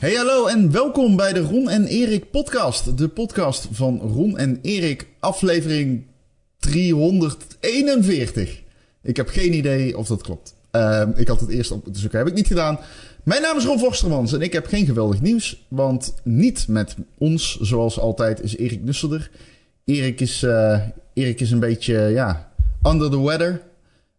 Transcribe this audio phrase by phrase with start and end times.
[0.00, 2.98] Hey hallo en welkom bij de Ron en Erik podcast.
[2.98, 6.06] De podcast van Ron en Erik, aflevering
[6.58, 8.62] 341.
[9.02, 10.54] Ik heb geen idee of dat klopt.
[10.70, 12.78] Ehm, ik had het eerst op moeten zoeken, heb ik niet gedaan.
[13.22, 15.66] Mijn naam is Ron Vorstermans en ik heb geen geweldig nieuws.
[15.68, 19.30] Want niet met ons, zoals altijd, is Erik Nusselder.
[19.84, 20.80] Erik is, eh,
[21.14, 23.62] Erik is een beetje, ja, under the weather.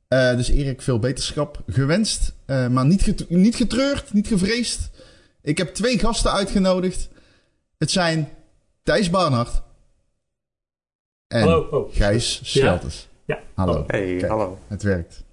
[0.08, 2.34] Eh, dus Erik, veel beterschap gewenst.
[2.46, 4.91] Eh, maar niet, niet getreurd, niet gevreesd.
[5.42, 7.10] Ik heb twee gasten uitgenodigd.
[7.78, 8.30] Het zijn
[8.84, 9.62] Thijs Barnard
[11.28, 11.68] en Hallo.
[11.72, 11.96] Oh.
[11.96, 13.08] Gijs Schelters.
[13.26, 13.40] Ja.
[13.54, 13.84] Hallo.
[13.88, 14.58] Hey, Kijk, hallo.
[14.68, 15.24] Het werkt.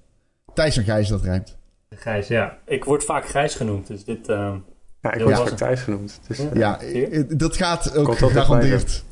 [0.54, 1.56] Thijs en Gijs, dat rijmt.
[1.90, 2.58] Gijs, ja.
[2.66, 4.28] Ik word vaak Gijs genoemd, dus dit...
[4.28, 4.56] ehm,
[5.02, 5.56] Ja, ik word het.
[5.56, 6.20] Thijs genoemd.
[6.26, 7.06] Dus, eh, Ja, zie je?
[7.06, 9.04] eh, dat gaat ook Komt gegarandeerd.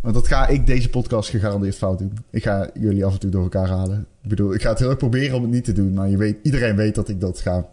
[0.00, 2.18] Want dat ga ik deze podcast gegarandeerd fout doen.
[2.30, 4.06] Ik ga jullie af en toe door elkaar halen.
[4.22, 5.92] Ik bedoel, ik ga het heel erg proberen om het niet te doen.
[5.92, 7.68] Maar je weet, iedereen weet dat ik dat ga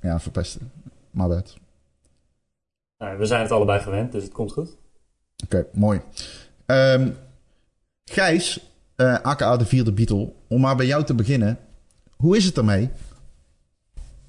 [0.00, 0.70] ja, verpesten.
[1.10, 1.56] Maar dat.
[2.98, 4.76] Nou, we zijn het allebei gewend, dus het komt goed.
[5.44, 6.00] Oké, mooi.
[6.66, 7.10] Ehm,
[8.04, 8.60] Gijs,
[8.96, 10.32] eh, aka de vierde Beatle.
[10.48, 11.58] Om maar bij jou te beginnen.
[12.16, 12.90] Hoe is het ermee?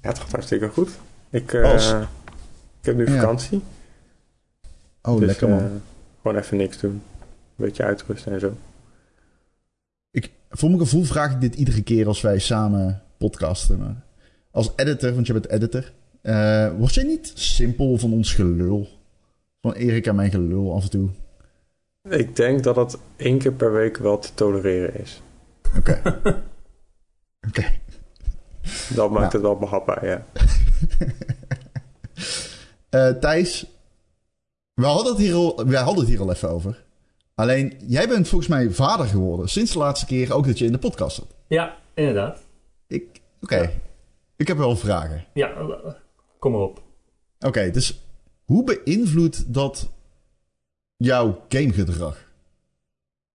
[0.02, 0.90] ja, het gaat hartstikke goed.
[1.30, 1.90] Ik, eh, Als-
[2.80, 3.20] ik heb nu Ja.
[3.20, 3.62] vakantie.
[5.02, 5.58] Oh, dus, lekker man.
[5.58, 5.66] eh,
[6.22, 6.90] gewoon even niks doen.
[6.90, 8.56] Een beetje uitrusten en zo.
[10.10, 13.78] Ik, voor mijn gevoel vraag ik dit iedere keer als wij samen podcasten.
[13.78, 14.02] Maar
[14.50, 15.92] als editor, want je bent editor.
[16.26, 18.88] Eh, word jij niet simpel van ons gelul?
[19.60, 21.08] Van Erik en mijn gelul af en toe.
[22.08, 25.22] Ik denk dat het één keer per week wel te tolereren is.
[25.76, 26.00] Oké.
[27.48, 27.64] Oké.
[28.94, 29.32] Dat maakt Nou.
[29.32, 30.26] het wel behapbaar, ja.
[32.88, 33.66] Eh, Thijs,
[34.74, 36.84] we hadden, het hier al, we hadden het hier al even over.
[37.34, 39.48] Alleen, jij bent volgens mij vader geworden.
[39.48, 41.34] Sinds de laatste keer ook dat je in de podcast zat.
[41.46, 42.40] Ja, inderdaad.
[42.86, 43.70] Ik, oké.
[44.36, 45.24] Ik heb wel vragen.
[45.34, 45.52] Ja,
[46.38, 46.82] kom maar op.
[47.40, 48.02] Oké, dus
[48.44, 49.92] hoe beïnvloedt dat
[50.96, 52.24] jouw gamegedrag?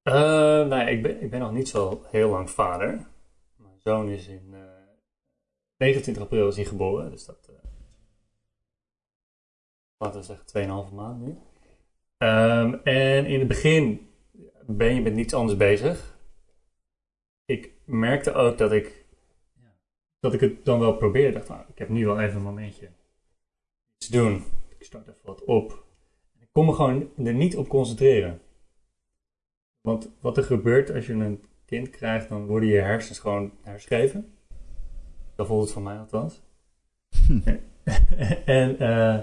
[0.01, 3.07] Eh, nou ik ben, ik ben nog niet zo heel lang vader.
[3.55, 4.59] Mijn zoon is in eh
[5.77, 7.49] 29 april is hij geboren, dus dat...
[7.49, 7.55] eh,
[9.97, 11.37] laten we zeggen 2,5 maand nu.
[12.17, 14.09] Ehm, en in het begin
[14.67, 16.17] ben je met niets anders bezig.
[17.45, 19.00] Ik merkte ook dat ik,
[20.21, 21.33] dat ik het dan wel probeerde.
[21.33, 22.89] Dacht, nou, ik heb nu wel even een momentje
[23.97, 24.43] iets doen.
[24.77, 25.83] Ik start even wat op.
[26.39, 28.41] Ik kon me gewoon er niet op concentreren.
[29.81, 34.33] Want wat er gebeurt als je een kind krijgt, dan worden je hersens gewoon herschreven.
[35.35, 36.41] Dat voelt het van mij althans.
[38.45, 39.19] en eh,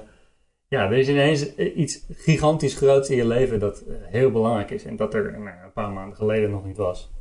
[0.69, 4.85] ja, er is ineens iets gigantisch groots in je leven dat eh, heel belangrijk is.
[4.85, 7.13] En dat er nou, een paar maanden geleden nog niet was.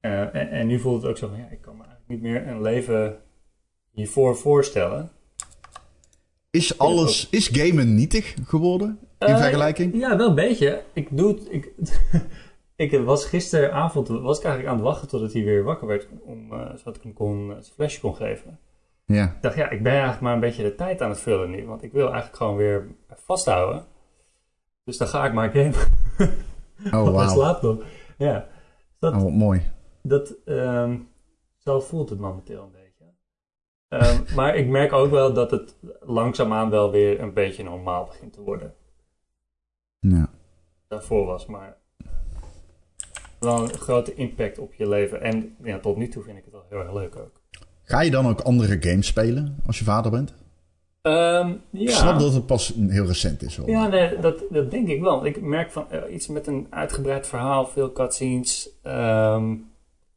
[0.00, 2.48] Eh, en, en nu voelt het ook zo van, ja, ik kan me niet meer
[2.48, 3.16] een leven
[3.90, 5.10] hiervoor voorstellen.
[6.50, 9.94] Is alles, is gamen nietig geworden in Eh, vergelijking?
[10.00, 10.82] Ja, wel een beetje.
[10.92, 11.46] Ik doe het.
[11.50, 11.72] Ik,
[12.92, 16.06] ik was gisteravond was ik eigenlijk aan het wachten totdat hij weer wakker werd.
[16.22, 18.58] Om, eh, zodat ik hem kon, uh, zijn flesje kon geven.
[19.06, 19.24] Ja.
[19.24, 21.66] Ik dacht, ja, ik ben eigenlijk maar een beetje de tijd aan het vullen nu.
[21.66, 23.84] Want ik wil eigenlijk gewoon weer vasthouden.
[24.84, 25.74] Dus dan ga ik maar gamen.
[26.92, 27.28] Oh, wauw.
[27.28, 27.82] slaapt nog.
[28.18, 28.46] Ja.
[28.98, 29.62] Dat, Oh, wat mooi.
[30.02, 30.96] dat, ehm,
[31.64, 33.04] zo voelt het momenteel een beetje.
[33.88, 38.32] Ehm, maar ik merk ook wel dat het langzaamaan wel weer een beetje normaal begint
[38.32, 38.74] te worden.
[39.98, 40.30] Ja.
[40.88, 42.06] daarvoor was, maar eh,
[43.40, 45.20] wel een grote impact op je leven.
[45.20, 47.40] En ja, tot nu toe vind ik het wel heel erg leuk ook.
[47.82, 50.34] Ga je dan ook andere games spelen als je vader bent?
[51.02, 53.56] Ehm, Ik ja, snap dat het pas heel recent is.
[53.56, 53.68] Hoor.
[53.68, 55.26] ja nee, dat, dat denk ik wel.
[55.26, 59.56] Ik merk van eh, iets met een uitgebreid verhaal, veel cutscenes, ehm,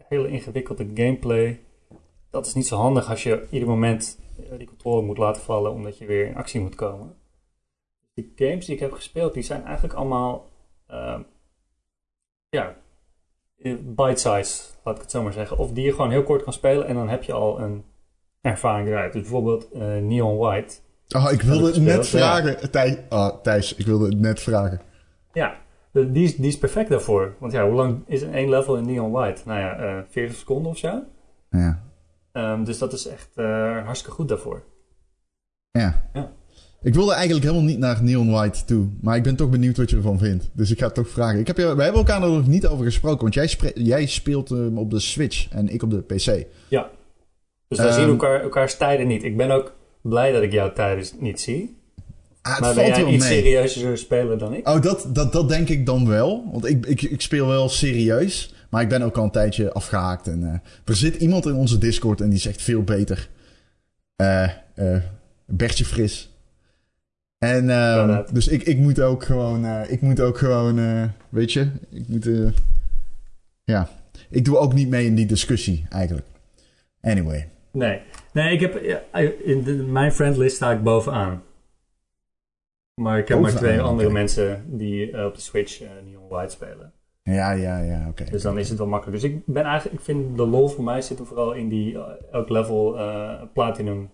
[0.10, 1.60] hele ingewikkelde gameplay.
[2.30, 5.72] Dat is niet zo handig als je ieder moment eh, die controle moet laten vallen
[5.72, 7.16] omdat je weer in actie moet komen.
[8.14, 10.46] De games die ik heb gespeeld, die zijn eigenlijk allemaal
[10.88, 11.22] ehm,
[12.50, 12.76] ja,
[13.58, 15.58] eh, bite-size, laat ik het zo maar zeggen.
[15.58, 17.84] Of die je gewoon heel kort kan spelen en dan heb je al een
[18.42, 19.14] ervaring eruit.
[19.14, 20.76] Dus bijvoorbeeld eh, Neon White.
[21.16, 22.18] Oh, ik wilde het net ja.
[22.18, 22.72] vragen.
[22.72, 24.82] Thijs, oh, Thijs, ik wilde het net vragen.
[25.34, 25.58] Ja,
[26.06, 27.36] die is, die is perfect daarvoor.
[27.40, 29.42] Want ja, hoe lang is een één level in Neon White?
[29.46, 31.04] Nou ja, eh 40 seconden of zo.
[31.50, 31.84] Ja.
[32.32, 34.64] Ehm, dus dat is echt eh, hartstikke goed daarvoor.
[35.72, 36.10] ja.
[36.14, 36.32] Ja.
[36.82, 38.88] Ik wilde eigenlijk helemaal niet naar Neon White toe.
[39.02, 40.50] Maar ik ben toch benieuwd wat je ervan vindt.
[40.54, 41.40] Dus ik ga het toch vragen.
[41.40, 43.22] Ik heb je, wij hebben elkaar er nog niet over gesproken.
[43.22, 46.46] Want jij, jij speelt hem op de Switch en ik op de PC.
[46.68, 46.90] Ja.
[47.68, 49.24] Dus wij Ehm, zien elkaar, elkaars tijden niet.
[49.24, 51.77] Ik ben ook blij dat ik jouw tijden niet zie.
[52.48, 53.42] Ah, maar ben jij iets mee.
[53.42, 54.68] serieuzer speler dan ik?
[54.68, 56.50] Oh, dat, dat, dat denk ik dan wel.
[56.52, 58.54] Want ik, ik, ik speel wel serieus.
[58.70, 60.28] Maar ik ben ook al een tijdje afgehaakt.
[60.28, 63.30] En, eh, er zit iemand in onze Discord en die zegt veel beter.
[64.16, 64.44] Eh
[64.76, 65.02] eh
[65.46, 66.32] Bertje Fris.
[67.38, 72.08] En ehm, dus ik, ik moet ook gewoon, ik moet ook gewoon, weet je, ik
[72.08, 72.30] moet,
[73.64, 73.90] ja,
[74.30, 76.28] ik doe ook niet mee in die discussie eigenlijk.
[77.02, 78.02] Anyway, Nee,
[78.34, 78.76] nee ik heb,
[79.44, 81.44] in de, mijn friendlist sta ik bovenaan.
[83.02, 86.54] Maar ik heb maar twee andere mensen die eh, op de Switch eh Neon White
[86.54, 86.94] spelen.
[87.24, 88.24] ja, ja, ja, oké.
[88.24, 89.22] Dus dan is het wel makkelijk.
[89.22, 91.98] Dus ik ben eigenlijk, ik vind de lol voor mij zit hem vooral in die
[91.98, 92.98] eh, elk level
[93.54, 94.10] platinum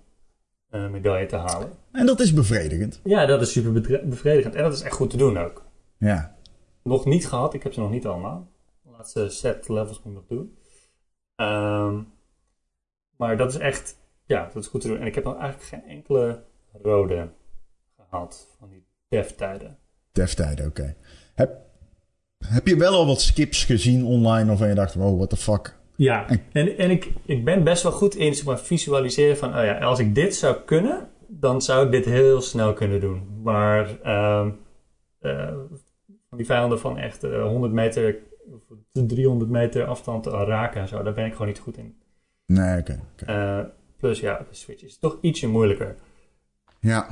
[0.91, 1.69] medaille te halen.
[1.91, 2.99] En dat is bevredigend.
[3.03, 3.71] Ja, dat is super
[4.09, 4.55] bevredigend.
[4.55, 5.65] En dat is echt goed te doen ook.
[5.97, 6.35] Ja,
[6.83, 8.47] Nog niet gehad, ik heb ze nog niet allemaal.
[8.83, 10.57] De laatste set levels moet ik nog doen.
[11.35, 12.01] Ehm,
[13.17, 14.97] maar dat is echt, ja, dat is goed te doen.
[14.99, 16.43] En ik heb nog eigenlijk geen enkele
[16.81, 17.29] rode
[18.13, 19.77] gehaald van die dev-tijden.
[20.11, 20.95] deftijden, oké.
[21.33, 21.57] Heb,
[22.45, 25.77] heb je wel al wat skips gezien online of je dacht, wow, what the fuck?
[25.95, 29.63] Ja, en, en ik, ik ben best wel goed in zeg maar, visualiseren van, oh
[29.63, 33.41] ja, als ik dit zou kunnen, dan zou ik dit heel snel kunnen doen.
[33.43, 34.49] Maar ehm,
[35.19, 35.53] eh,
[36.29, 38.17] van die vijanden van echt eh, 100 meter
[38.53, 38.61] of
[38.91, 41.95] 300 meter afstand raken en zo, daar ben ik gewoon niet goed in.
[42.45, 42.99] Nee, oké.
[43.11, 43.25] oké.
[43.25, 43.65] Eh,
[43.97, 45.95] plus ja, de Switch is toch ietsje moeilijker.
[46.79, 47.07] Ja,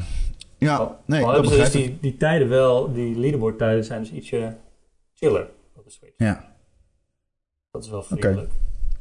[0.66, 1.74] ja, nee, dat dus begrijp ik.
[1.74, 4.56] die, die tijden wel, die leaderboard tijden zijn dus ietsje
[5.14, 6.14] chiller op de Switch.
[6.18, 6.54] Ja,
[7.72, 8.52] Dat is wel vriendelijk.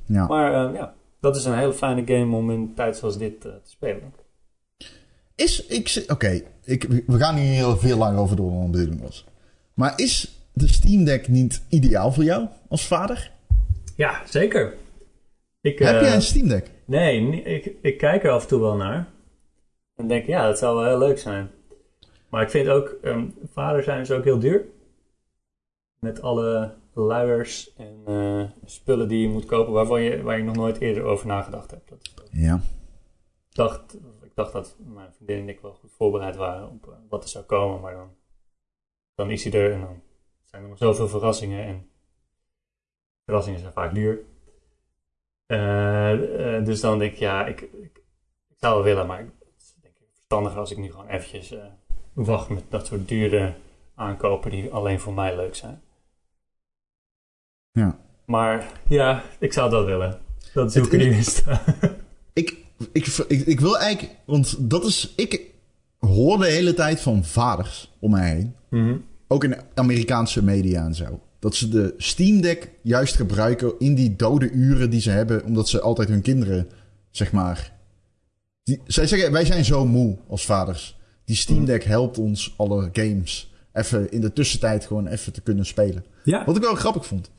[0.07, 0.27] ja.
[0.27, 3.45] Maar eh, ja, dat is een hele fijne game om in een tijd zoals dit
[3.45, 4.15] eh, te spelen.
[5.35, 6.43] Is, ik, oké,
[7.07, 9.25] we gaan hier heel veel langer over door dan de bedoeling was.
[9.75, 13.31] Maar is de Steam Deck niet ideaal voor jou als vader?
[13.97, 14.75] Ja, zeker.
[15.61, 16.71] Ik, Heb eh, jij een Steam Deck?
[16.85, 19.07] Nee, ik, ik kijk er af en toe wel naar.
[20.01, 21.51] En denk, ja, dat zou wel heel leuk zijn.
[22.29, 24.65] Maar ik vind ook, ehm, vader zijn is ook heel duur.
[25.99, 30.57] Met alle luiers en eh, spullen die je moet kopen waarvan je, waar je nog
[30.57, 31.89] nooit eerder over nagedacht hebt.
[31.89, 32.55] Dat, Ja.
[33.49, 36.95] ik, dacht, ik dacht dat mijn vriendin en ik wel goed voorbereid waren op eh,
[37.09, 37.81] wat er zou komen.
[37.81, 38.11] Maar dan,
[39.15, 40.03] dan is hij er en dan
[40.45, 41.65] zijn er nog zoveel verrassingen.
[41.67, 41.91] En
[43.25, 44.25] verrassingen zijn vaak duur.
[45.47, 48.03] Eh, dus dan denk ik, ja, ik, ik,
[48.49, 51.09] ik zou wel willen, maar ik, het is denk ik verstandiger als ik nu gewoon
[51.09, 51.59] eventjes eh,
[52.13, 53.55] wacht met dat soort dure
[53.95, 55.81] aankopen die alleen voor mij leuk zijn.
[57.73, 57.99] Ja.
[58.25, 60.21] Maar ja, ik zou dat willen.
[60.55, 61.23] Dat Het ik nu
[62.43, 62.57] ik,
[62.93, 63.07] ik,
[63.47, 65.41] ik wil eigenlijk, want dat is, ik
[65.99, 68.55] hoor de hele tijd van vaders om mij heen.
[68.69, 68.97] Mhm.
[69.29, 71.21] Ook in Amerikaanse media en zo.
[71.39, 75.69] Dat ze de Steam Deck juist gebruiken in die dode uren die ze hebben, omdat
[75.69, 76.69] ze altijd hun kinderen,
[77.11, 77.80] zeg maar.
[78.63, 80.99] Die, zij zeggen, wij zijn zo moe als vaders.
[81.25, 85.67] Die Steam Deck helpt ons alle games even in de tussentijd gewoon even te kunnen
[85.67, 86.05] spelen.
[86.25, 86.45] Ja.
[86.45, 87.31] Wat ik wel grappig vond.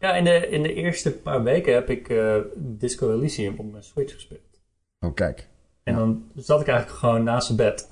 [0.00, 3.82] Ja, in de, in de eerste paar weken heb ik eh, Disco Elysium op mijn
[3.84, 4.60] Switch gespeeld.
[5.00, 5.48] Oh, kijk.
[5.82, 5.98] En Ja.
[5.98, 7.90] dan zat ik eigenlijk gewoon naast zijn bed.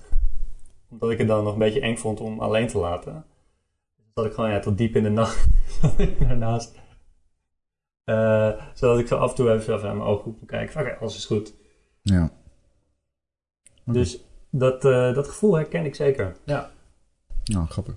[0.88, 3.24] Omdat ik het dan nog een beetje eng vond om alleen te laten.
[3.96, 5.46] Dus zat ik gewoon ja, tot diep in de nacht
[6.28, 6.74] daarnaast.
[8.04, 10.72] Eh, zodat ik zo af en toe even even aan mijn ogen kon kijken.
[10.72, 11.54] van, Oké, alles is goed.
[12.08, 12.30] Ja.
[13.84, 14.18] Dus
[14.50, 16.36] dat, eh, dat gevoel herken ik zeker.
[16.44, 16.70] Ja.
[17.44, 17.94] Nou, grappig.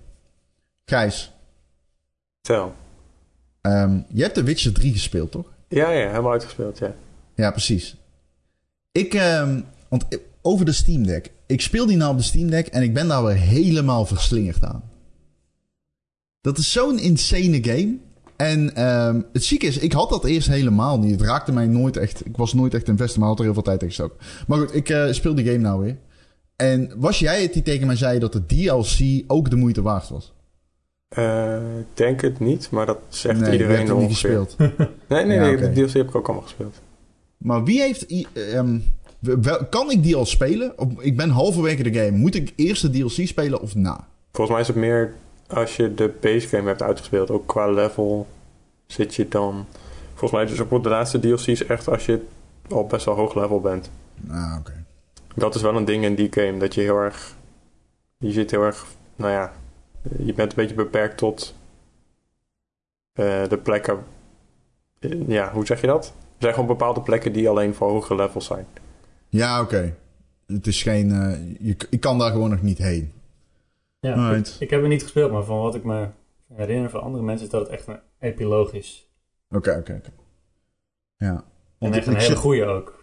[0.85, 1.31] Gijs,
[2.41, 2.73] Tel.
[3.61, 5.53] ehm, je hebt The Witcher 3 gespeeld, toch?
[5.67, 6.95] Ja, ja, helemaal uitgespeeld, ja.
[7.35, 7.95] Ja, precies.
[8.91, 10.05] Ik, ehm, want
[10.41, 11.31] over de Steam Deck.
[11.45, 14.63] Ik speel die nou op de Steam Deck en ik ben daar weer helemaal verslingerd
[14.63, 14.89] aan.
[16.41, 17.97] Dat is zo'n insane game.
[18.41, 21.11] En ehm, het zieke is, ik had dat eerst helemaal niet.
[21.11, 22.25] Het raakte mij nooit echt.
[22.25, 24.17] Ik was nooit echt invested, maar had er heel veel tijd in gestoken.
[24.47, 25.97] Maar goed, ik eh, speel die game nou weer.
[26.55, 30.09] En was jij het die tegen mij zei dat de DLC ook de moeite waard
[30.09, 30.33] was?
[31.07, 34.55] Eh, ik denk het niet, maar dat zegt nee, iedereen hebt hem niet gespeeld.
[35.07, 36.75] Nee, nee, Ja, nee, de DLC heb ik ook allemaal gespeeld.
[37.37, 38.05] Maar wie heeft...
[39.19, 40.79] wel- kan ik die al spelen?
[40.79, 42.17] Of, ik ben halverwege de game.
[42.17, 44.07] Moet ik eerst de DLC spelen of na?
[44.31, 45.13] Volgens mij is het meer
[45.53, 47.31] als je de base game hebt uitgespeeld.
[47.31, 48.27] Ook qua level
[48.85, 49.65] zit je dan...
[50.09, 52.25] Volgens mij is dus ook de laatste DLC is echt als je
[52.69, 53.89] al best wel hoog level bent.
[54.29, 54.83] Ah, oké.
[55.35, 57.35] Dat is wel een ding in die game, dat je heel erg...
[58.17, 58.85] Je zit heel erg...
[59.15, 59.53] Nou ja,
[60.17, 61.55] je bent een beetje beperkt tot
[63.13, 64.03] eh, de plekken...
[65.27, 66.05] ja, hoe zeg je dat?
[66.05, 66.13] Er
[66.47, 68.65] zijn gewoon bepaalde plekken die alleen voor hoge levels zijn.
[69.29, 69.95] Ja, oké.
[70.47, 71.11] Het is geen...
[71.11, 73.11] eh, je, ik kan daar gewoon nog niet heen.
[74.01, 76.07] Ja ik, ik heb het niet gespeeld, maar van wat ik me
[76.53, 79.07] herinner van andere mensen is dat het echt een epiloog is.
[79.49, 80.11] Oké, oké, oké.
[81.17, 81.43] Ja.
[81.79, 82.99] En echt een ik hele zit- goede ook.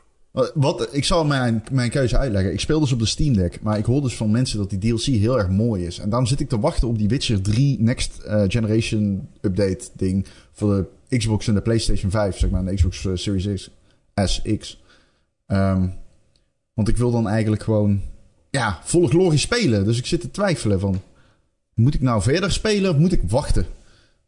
[0.55, 2.52] Wat, ik zal mijn, mijn keuze uitleggen.
[2.52, 4.78] Ik speel dus op de Steam Deck, maar ik hoor dus van mensen dat die
[4.78, 5.99] DLC heel erg mooi is.
[5.99, 10.26] En daarom zit ik te wachten op die Witcher 3 Next eh, Generation Update ding
[10.52, 13.71] voor de Xbox en de PlayStation 5, zeg maar, en de Xbox eh, Series X,
[14.25, 14.83] SX.
[15.47, 15.88] Ehm,
[16.75, 18.00] want ik wil dan eigenlijk gewoon...
[18.50, 19.85] Ja, volle glorie spelen.
[19.85, 21.02] Dus ik zit te twijfelen van...
[21.75, 23.67] Moet ik nou verder spelen of moet ik wachten?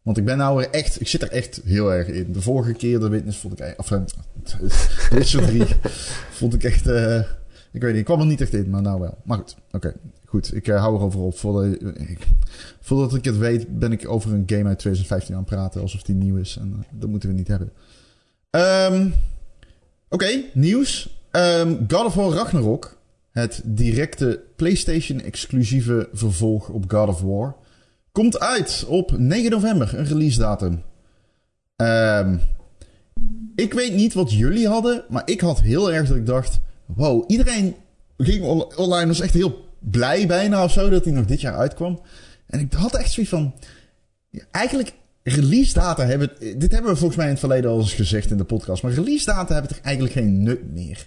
[0.02, 1.00] Want ik ben nou echt...
[1.00, 2.32] Ik zit er echt heel erg in.
[2.32, 3.74] De vorige keer de Witness vond ik...
[3.76, 4.00] Of, uh,
[5.10, 5.66] Witcher 3
[6.30, 6.86] vond ik echt...
[6.86, 7.18] Uh,
[7.72, 9.18] ik weet niet, ik kwam er niet echt in, maar nou wel.
[9.24, 9.94] Maar goed, oké.
[10.24, 11.38] Goed, ik uh, hou erover op.
[11.38, 11.64] Voordat,
[11.96, 12.26] ik,
[13.12, 15.80] ik het weet, ben ik over een game uit 2015 aan het praten.
[15.80, 16.56] Alsof die nieuw is.
[16.60, 17.72] En dat moeten we niet hebben.
[18.50, 19.14] Um,
[20.12, 21.20] Oké, nieuws.
[21.32, 22.96] Um, God of War Ragnarok.
[23.30, 27.56] Het directe PlayStation-exclusieve vervolg op God of War.
[28.12, 30.82] Komt uit op 9 november, een release datum.
[31.76, 32.40] Um,
[33.54, 36.60] ik weet niet wat jullie hadden, maar ik had heel erg dat ik dacht...
[36.86, 37.74] Wow, iedereen
[38.16, 38.44] ging
[38.76, 42.00] online, was echt heel blij bijna of zo dat hij nog dit jaar uitkwam.
[42.46, 43.54] En ik had echt zoiets van...
[44.50, 46.30] Eigenlijk, release data hebben...
[46.38, 48.82] Dit hebben we volgens mij in het verleden al eens gezegd in de podcast.
[48.82, 51.06] Maar release data hebben toch eigenlijk geen nut meer.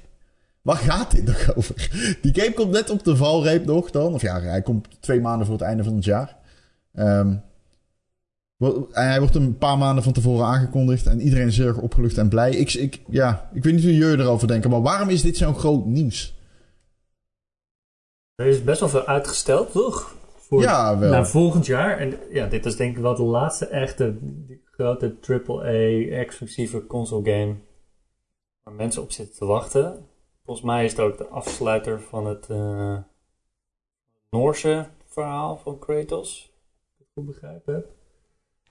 [0.63, 1.89] Waar gaat dit nog over?
[2.21, 4.13] Die game komt net op de valreep nog dan.
[4.13, 6.37] Of ja, hij komt twee maanden voor het einde van het jaar.
[6.93, 7.43] Um,
[8.91, 11.05] hij wordt een paar maanden van tevoren aangekondigd.
[11.05, 12.51] En iedereen is erg opgelucht en blij.
[12.51, 14.69] Ik, ik, ja, ik weet niet hoe jullie erover denken.
[14.69, 16.35] Maar waarom is dit zo'n groot nieuws?
[18.35, 20.15] Er is best wel veel uitgesteld, toch?
[20.37, 21.11] Voor, ja, wel.
[21.11, 21.97] Naar volgend jaar.
[21.97, 24.15] En ja, dit is denk ik wel de laatste echte
[24.63, 27.55] grote AAA-exclusieve console game.
[28.63, 30.11] Waar mensen op zitten te wachten.
[30.45, 32.97] Volgens mij is het ook de afsluiter van het uh,
[34.29, 36.17] Noorse verhaal van Kratos.
[36.19, 36.51] Als
[36.93, 37.87] ik het goed begrijpen heb.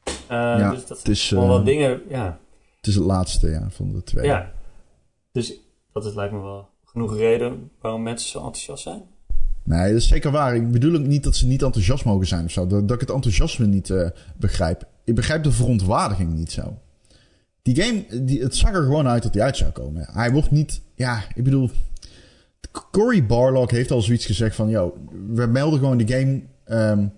[0.06, 2.40] Uh, ja, dus dat het is, wel wat dingen, ja.
[2.76, 4.24] Het is het laatste ja, van de twee.
[4.24, 4.52] Ja,
[5.32, 5.60] dus
[5.92, 9.02] dat is lijkt me wel genoeg reden waarom mensen zo enthousiast zijn.
[9.64, 10.56] Nee, dat is zeker waar.
[10.56, 12.66] Ik bedoel ook niet dat ze niet enthousiast mogen zijn of zo.
[12.66, 14.88] Dat, dat ik het enthousiasme niet uh, begrijp.
[15.04, 16.78] Ik begrijp de verontwaardiging niet zo.
[17.62, 20.07] Die game, die, het zag er gewoon uit dat hij uit zou komen.
[20.12, 20.81] Hij wordt niet...
[20.95, 21.71] Ja, ik bedoel...
[22.90, 24.69] Cory Barlog heeft al zoiets gezegd van...
[24.69, 27.12] Yo, we melden gewoon de game um,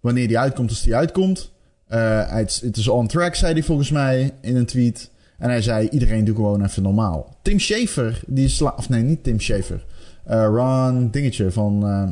[0.00, 1.52] wanneer die uitkomt als die uitkomt.
[1.88, 5.10] Uh, het, is on track, zei hij volgens mij in een tweet.
[5.38, 7.36] En hij zei, iedereen doet gewoon even normaal.
[7.42, 8.62] Tim Schafer, die is...
[8.62, 9.84] Of nee, niet Tim Schafer.
[10.30, 12.10] Uh, Ron Dingetje van uh,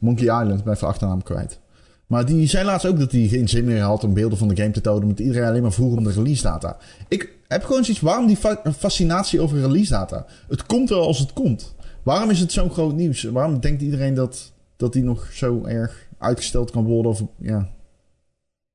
[0.00, 0.64] Monkey Island.
[0.64, 1.58] Ben even achternaam kwijt.
[2.12, 4.56] Maar die zei laatst ook dat hij geen zin meer had om beelden van de
[4.56, 5.02] game te tonen.
[5.02, 6.76] Omdat iedereen alleen maar vroeg om de release data.
[7.08, 10.26] Ik heb gewoon zoiets, waarom die fa fascinatie over release data?
[10.48, 11.76] Het komt wel als het komt.
[12.02, 13.22] Waarom is het zo'n groot nieuws?
[13.22, 17.10] Waarom denkt iedereen dat, dat die nog zo erg uitgesteld kan worden?
[17.10, 17.72] Of, ja.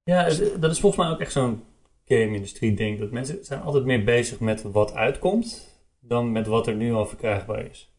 [0.03, 0.24] ja,
[0.60, 1.63] dat is volgens mij ook echt zo'n
[2.06, 3.00] game-industrie ding.
[3.00, 5.79] Dat mensen zijn altijd meer bezig met wat uitkomt.
[6.00, 7.91] Dan met wat er nu al verkrijgbaar is.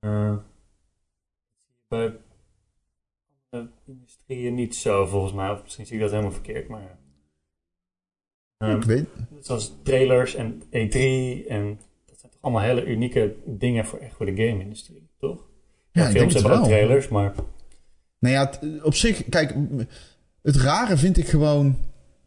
[0.00, 0.36] Uh,
[1.88, 2.16] bij
[3.86, 5.50] industrieën niet zo, volgens mij.
[5.50, 6.98] Of misschien zie ik dat helemaal verkeerd, maar...
[8.58, 9.06] Um, ik weet...
[9.40, 10.98] Zoals trailers en E3
[11.48, 11.78] en...
[12.06, 15.46] Dat zijn toch allemaal hele unieke dingen voor, echt voor de game-industrie, toch?
[15.92, 16.68] Ja, ja ik denk films het hebben wel.
[16.68, 17.34] trailers, maar...
[18.18, 18.50] Nou ja,
[18.82, 19.54] op zich, kijk,
[20.42, 21.76] het rare vind ik gewoon.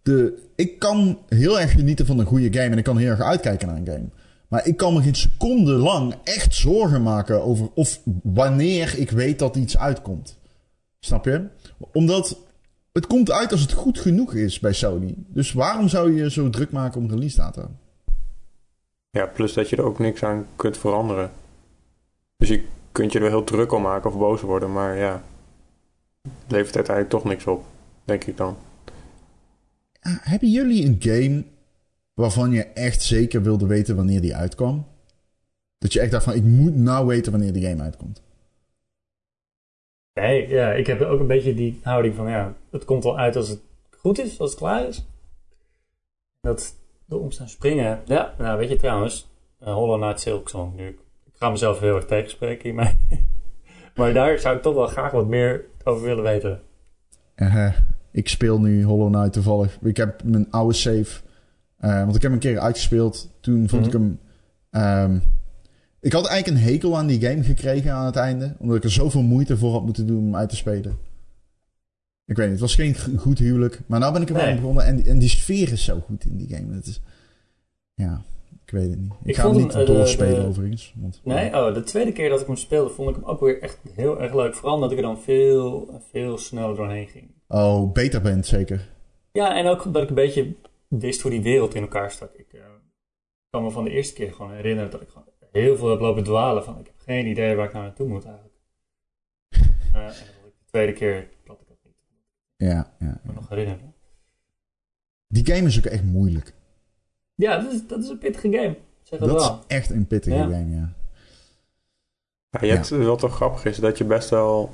[0.01, 3.22] De, ik kan heel erg genieten van een goede game en ik kan heel erg
[3.22, 4.10] uitkijken naar een game.
[4.48, 9.39] Maar ik kan me geen seconde lang echt zorgen maken over of wanneer ik weet
[9.39, 10.37] dat iets uitkomt.
[11.00, 11.48] Snap je?
[11.92, 12.38] Omdat
[12.92, 15.16] het komt uit als het goed genoeg is bij Sony.
[15.27, 17.70] Dus waarom zou je zo druk maken om release data?
[19.10, 21.32] Ja, plus dat je er ook niks aan kunt veranderen.
[22.38, 25.24] Dus je kunt je er wel heel druk om maken of boos worden, maar ja,
[26.22, 27.66] het levert uiteindelijk toch niks op,
[28.06, 28.58] denk ik dan.
[30.01, 31.44] Hebben jullie een game
[32.13, 34.86] waarvan je echt zeker wilde weten wanneer die uitkwam?
[35.77, 38.22] Dat je echt dacht van, ik moet nou weten wanneer die game uitkomt.
[40.21, 43.36] Nee, ja, ik heb ook een beetje die houding van, ja, het komt al uit
[43.36, 43.59] als het
[43.97, 45.05] goed is, als het klaar is.
[46.41, 48.01] Dat de omstaan springen.
[48.05, 49.29] Ja, nou weet je trouwens,
[49.63, 50.88] uh, Hollow Knight Silksong nu.
[51.25, 52.97] Ik ga mezelf heel erg tegenspreken hiermee.
[53.95, 56.62] maar daar zou ik toch wel graag wat meer over willen weten.
[57.36, 57.74] Eh,
[58.12, 59.77] ik speel nu Hollow Knight toevallig.
[59.81, 61.21] Ik heb mijn oude save.
[61.77, 63.31] eh, want ik heb hem een keer uitgespeeld.
[63.41, 63.88] Toen vond Mhm.
[63.89, 64.19] ik hem.
[64.69, 65.19] ehm,
[66.08, 68.56] ik had eigenlijk een hekel aan die game gekregen aan het einde.
[68.60, 70.98] Omdat ik er zoveel moeite voor had moeten doen om uit te spelen.
[72.26, 73.82] Ik weet niet, het was geen goed huwelijk.
[73.88, 74.54] Maar nou ben ik er wel Nee.
[74.54, 74.86] aan begonnen.
[74.86, 76.74] En, en die sfeer is zo goed in die game.
[76.76, 77.02] Het is,
[77.94, 78.22] ja,
[78.66, 79.12] ik weet het niet.
[79.22, 80.94] Ik, Ik ga hem niet hem, eh, de- doorspelen de- overigens.
[80.98, 83.62] Want, Nee, oh, de tweede keer dat ik hem speelde, vond ik hem ook weer
[83.62, 84.56] echt heel erg leuk.
[84.56, 87.32] Vooral omdat ik er dan veel, veel sneller doorheen ging.
[87.48, 88.90] Oh, beter bent zeker.
[89.32, 90.54] Ja, en ook dat ik een beetje
[90.88, 92.34] wist hoe die wereld in elkaar stak.
[92.34, 92.60] Ik eh,
[93.50, 96.24] kan me van de eerste keer gewoon herinneren dat ik gewoon heel veel heb lopen
[96.24, 96.64] dwalen.
[96.64, 98.56] Van ik heb geen idee waar ik nou naartoe moet eigenlijk.
[99.94, 101.94] Eh, en de tweede keer dat ik dat niet
[102.58, 103.20] Ja, ja.
[103.24, 103.94] me nog herinneren.
[105.28, 106.54] Die game is ook echt moeilijk.
[107.36, 108.78] Ja, dat is, dat is een pittige game.
[109.04, 109.38] Zeg Dat wel.
[109.38, 110.44] is echt een pittige Ja.
[110.44, 110.94] game, ja.
[112.50, 114.74] Ja, je hebt, wat toch grappig is, dat je best wel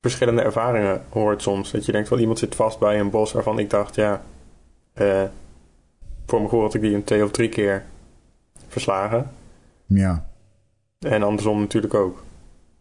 [0.00, 1.70] verschillende ervaringen hoort soms.
[1.70, 4.22] Dat je denkt van iemand zit vast bij een bos waarvan ik dacht, ja,
[4.92, 5.24] eh,
[6.26, 7.84] voor mijn gevoel had ik die een twee of drie keer
[8.68, 9.30] verslagen.
[9.94, 10.30] Ja,
[10.98, 12.24] En andersom natuurlijk ook.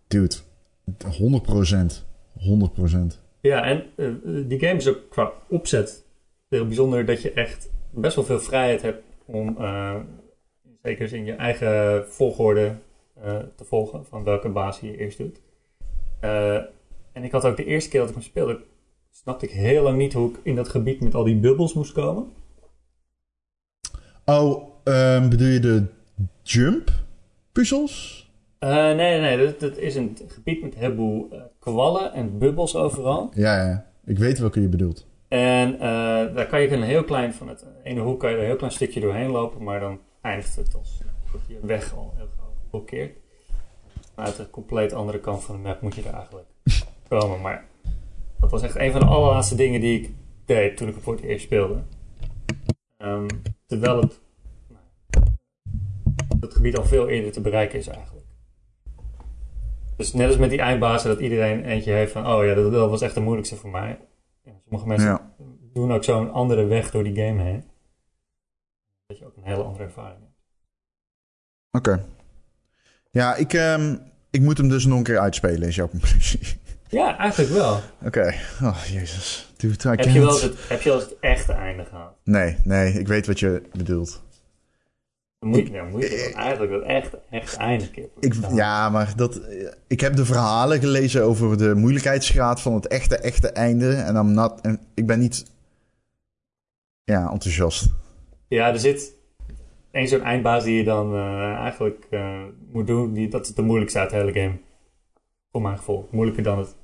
[0.07, 0.35] dude.
[1.07, 2.05] 100%.
[2.37, 3.19] 100%.
[3.41, 4.07] Ja, en eh,
[4.47, 6.05] die game is ook qua opzet
[6.49, 9.95] heel bijzonder dat je echt best wel veel vrijheid hebt om eh,
[10.81, 12.75] zeker in je eigen volgorde
[13.21, 15.41] eh, te volgen van welke baas je eerst doet.
[16.19, 16.55] Eh,
[17.11, 18.59] en ik had ook de eerste keer dat ik hem speelde,
[19.11, 21.91] snapte ik heel lang niet hoe ik in dat gebied met al die bubbels moest
[21.91, 22.25] komen.
[24.25, 25.85] Oh, ehm, bedoel je de
[26.43, 26.91] jump
[27.51, 28.29] puzzels?
[28.59, 32.75] Eh, nee, nee, dat, dat is een gebied met een heleboel eh, kwallen en bubbels
[32.75, 33.31] overal.
[33.33, 33.85] Ja, ja.
[34.05, 35.07] Ik weet welke je bedoelt.
[35.27, 35.79] En eh,
[36.35, 38.57] daar kan je een heel klein, van het ene hoek kan je er een heel
[38.57, 42.13] klein stukje doorheen lopen, maar dan eindigt het als dat je weg al
[42.63, 43.17] geblokkeerd.
[44.15, 46.47] Maar uit de compleet andere kant van de map moet je er eigenlijk
[47.07, 47.41] komen.
[47.41, 47.65] Maar
[48.39, 50.13] dat was echt een van de allerlaatste dingen die ik
[50.45, 51.81] deed toen ik het voor het eerst speelde.
[52.97, 53.27] Ehm,
[53.65, 54.19] terwijl het,
[54.67, 55.25] nou,
[56.41, 58.25] het gebied al veel eerder te bereiken is eigenlijk.
[59.97, 62.89] Dus net als met die eindbazen dat iedereen eentje heeft van, oh ja, dat, dat
[62.89, 63.99] was echt de moeilijkste voor mij.
[64.43, 65.31] Ja, sommige mensen Ja.
[65.73, 67.63] doen ook zo'n andere weg door die game heen.
[69.05, 70.29] Dat je ook een hele andere ervaring hebt.
[71.71, 72.05] Oké.
[73.11, 73.95] Ja, ik, ehm,
[74.29, 76.39] ik moet hem dus nog een keer uitspelen, is jouw conclusie.
[76.89, 77.79] Ja, eigenlijk wel.
[78.05, 78.33] Oké.
[78.63, 79.53] Oh, jezus.
[79.57, 82.15] Dude, Heb je, wel het, heb je wel eens het echte einde gehad?
[82.23, 84.21] Nee, nee, ik weet wat je bedoelt.
[85.41, 87.59] Dan moet, ja, moet je eigenlijk het echt, echt
[88.19, 92.87] Ik, ja, maar dat, eh, ik heb de verhalen gelezen over de moeilijkheidsgraad van het
[92.87, 93.93] echte, echte einde.
[93.93, 95.45] En, I'm not, en ik ben niet
[97.03, 97.89] ja, enthousiast.
[98.47, 99.13] Ja, er zit
[99.91, 103.13] één zo'n eindbaas die je dan eh, eigenlijk eh, moet doen.
[103.13, 104.57] Die, dat is de moeilijkste uit de hele game.
[105.51, 106.07] Voor mijn gevoel.
[106.11, 106.75] Moeilijker dan, het, dan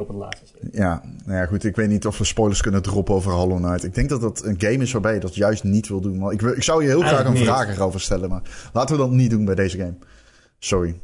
[0.00, 0.74] op het laatste zit.
[0.74, 1.64] Ja, nou ja, goed.
[1.64, 3.84] Ik weet niet of we spoilers kunnen droppen over Hollow Knight.
[3.84, 6.30] Ik denk dat dat een game is waarbij je dat juist niet wil doen.
[6.32, 7.42] Ik, ik zou je heel graag een niet.
[7.42, 8.28] vraag erover stellen.
[8.28, 9.94] Maar laten we dat niet doen bij deze game.
[10.58, 11.00] Sorry.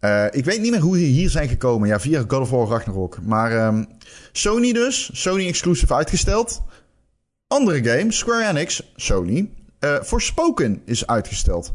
[0.00, 1.88] Eh, ik weet niet meer hoe we hier zijn gekomen.
[1.88, 3.18] Ja, via God of War Ragnarok.
[3.22, 3.84] Maar ehm,
[4.32, 5.10] Sony dus.
[5.12, 6.62] Sony exclusive uitgesteld.
[7.46, 9.50] Andere game, Square Enix, Sony.
[9.78, 11.72] eh Forspoken is uitgesteld.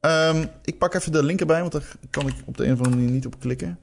[0.00, 2.78] Ehm, ik pak even de link erbij, want daar kan ik op de een of
[2.78, 3.78] andere manier niet op klikken.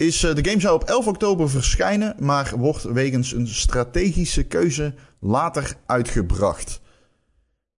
[0.00, 4.94] Is, eh, de game zou op 11 oktober verschijnen, maar wordt wegens een strategische keuze
[5.18, 6.80] later uitgebracht.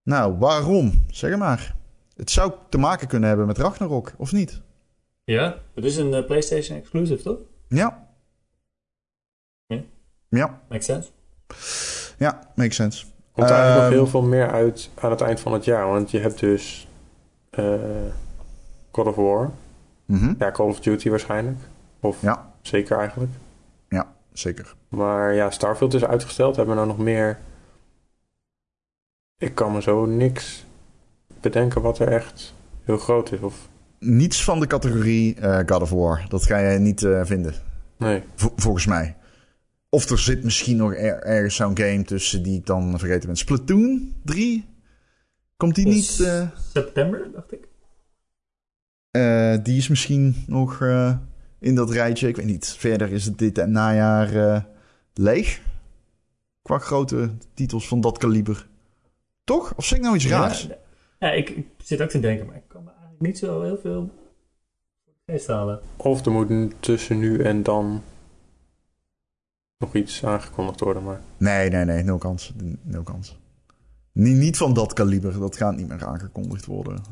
[0.03, 1.05] Nou, waarom?
[1.11, 1.77] Zeg maar.
[2.17, 4.61] Het zou te maken kunnen hebben met Ragnarok, of niet?
[5.25, 7.39] Ja, het is een eh, PlayStation exclusive, toch?
[7.69, 8.09] Ja.
[9.67, 9.81] Ja.
[10.29, 11.09] Ja, Makes sense.
[12.19, 13.05] ja, makes sense.
[13.33, 15.87] Komt er eigenlijk Ehm, nog heel veel meer uit aan het eind van het jaar.
[15.87, 16.89] Want je hebt dus
[17.51, 17.75] eh
[18.91, 19.51] God of War.
[20.05, 20.35] Mhm.
[20.39, 21.59] Ja, Call of Duty waarschijnlijk.
[22.03, 22.53] Of Ja.
[22.63, 23.33] zeker eigenlijk.
[23.89, 24.75] Ja, zeker.
[24.89, 26.57] Maar ja, Starfield is uitgesteld.
[26.57, 27.39] Hebben we nou nog meer?
[29.39, 30.65] Ik kan me zo niks
[31.41, 33.41] bedenken wat er echt heel groot is.
[33.41, 36.25] Of Niets van de categorie eh, God of War.
[36.29, 37.55] Dat ga je niet eh, vinden,
[37.97, 38.23] nee.
[38.35, 39.17] Vo- volgens mij.
[39.89, 43.37] Of er zit misschien nog er- ergens zo'n game tussen die ik dan vergeten ben.
[43.37, 44.69] Splatoon 3?
[45.57, 46.21] Komt die niet...
[46.21, 47.69] eh, September, dacht ik.
[49.11, 51.17] Eh, die is misschien nog eh,
[51.63, 52.29] in dat rijtje.
[52.29, 52.67] Ik weet niet.
[52.79, 54.63] Verder is het dit najaar eh,
[55.15, 55.63] leeg.
[56.63, 58.69] Qua grote titels van dat kaliber.
[59.45, 59.73] Toch?
[59.77, 60.63] Of zeg ik nou iets raars?
[60.63, 60.77] Ja,
[61.19, 63.79] ja ik, ik zit ook te denken, maar ik kan me eigenlijk niet zo heel
[63.79, 64.11] veel
[65.27, 65.81] geest halen.
[65.97, 68.03] Of er moet tussen nu en dan
[69.79, 71.03] nog iets aangekondigd worden.
[71.03, 72.03] Maar Nee, nee, nee.
[72.03, 72.53] Nul kans.
[72.83, 73.41] Nul kans.
[74.13, 75.39] Niet, niet van dat kaliber.
[75.39, 77.03] Dat gaat niet meer aangekondigd worden.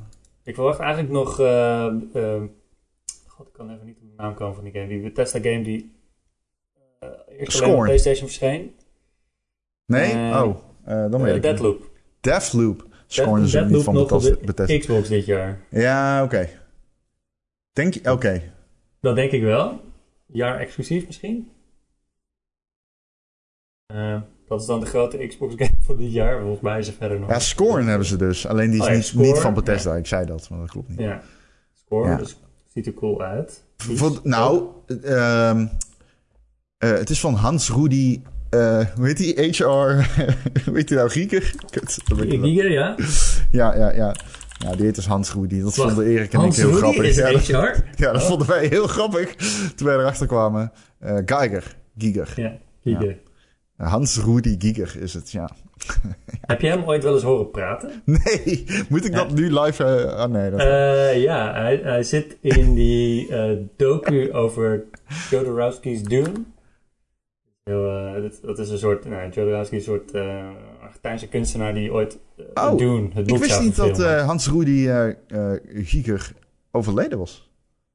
[0.43, 1.41] Ik verwacht eigenlijk nog.
[1.41, 2.43] eh, eh,
[3.40, 4.87] God, ik kan even niet op de naam komen van die game.
[4.88, 5.94] Die Bethesda game die.
[6.98, 7.83] eh eerst op Scorn.
[7.85, 8.74] PlayStation verscheen.
[9.87, 10.12] Nee?
[10.12, 11.42] Eh, oh, eh, dan weet Eh, ik.
[11.42, 11.90] Deadloop.
[12.20, 12.87] Deathloop.
[13.07, 13.94] Scorn is niet van
[14.44, 14.79] Bethesda.
[14.79, 15.61] Xbox dit jaar.
[15.70, 16.48] Ja, oké.
[17.72, 18.12] Denk je...
[18.12, 18.53] Oké.
[19.00, 19.81] Dat denk ik wel.
[20.26, 21.50] Jaar exclusief misschien.
[24.46, 26.40] Dat is dan de grote Xbox game van dit jaar.
[26.40, 27.29] Volgens mij is er verder nog.
[27.31, 28.46] Ja, Scorn hebben ze dus.
[28.46, 29.96] Alleen die is Oh ja, niet, Scorn, niet van Bethesda.
[29.96, 30.98] Ik zei dat, maar dat klopt niet.
[30.98, 31.22] Ja.
[31.72, 32.16] Score, Ja.
[32.16, 32.40] dus
[32.85, 33.64] ziet er cool uit.
[33.77, 34.64] Voor- nou,
[35.03, 35.66] ehm,
[36.79, 38.21] eh, het is van Hans Rudy.
[38.51, 39.35] eh, hoe heet die?
[39.35, 39.64] HR.
[40.64, 41.09] hoe heet die nou?
[41.09, 41.55] Grieker?
[41.71, 41.99] Kut,
[42.71, 42.95] ja.
[43.51, 44.14] Ja, ja, ja.
[44.59, 45.61] Ja, die heet dus Hans Rudy.
[45.62, 47.05] Dat vonden Erik en Hans ik heel Rudy grappig.
[47.05, 47.53] is ja, dat, HR?
[47.97, 48.29] ja, dat Oh.
[48.29, 49.35] vonden wij heel grappig
[49.77, 50.73] toen wij erachter kwamen.
[50.99, 51.77] Eh Geiger.
[51.99, 52.33] Giger.
[52.37, 52.53] Ja,
[52.85, 53.14] Giga.
[53.77, 55.51] Hans Rudy Giger is het, ja.
[56.51, 57.90] Heb je hem ooit wel eens horen praten?
[58.05, 59.85] Nee, moet ik dat nu live...
[59.85, 60.61] eh oh nee, dat...
[60.61, 64.85] Eh, ja, hij, hij zit in die eh, docu over
[65.31, 66.33] Jodorowsky's Dune.
[67.64, 67.83] Heel,
[68.23, 70.14] dat, dat is een soort, nou, Jodorowsky is een soort
[70.83, 72.19] Argentijnse kunstenaar die ooit
[72.55, 74.88] Oh, Dune, het boek ik wist niet dat Hans Rudy
[75.75, 76.33] Giger
[76.71, 77.51] overleden was.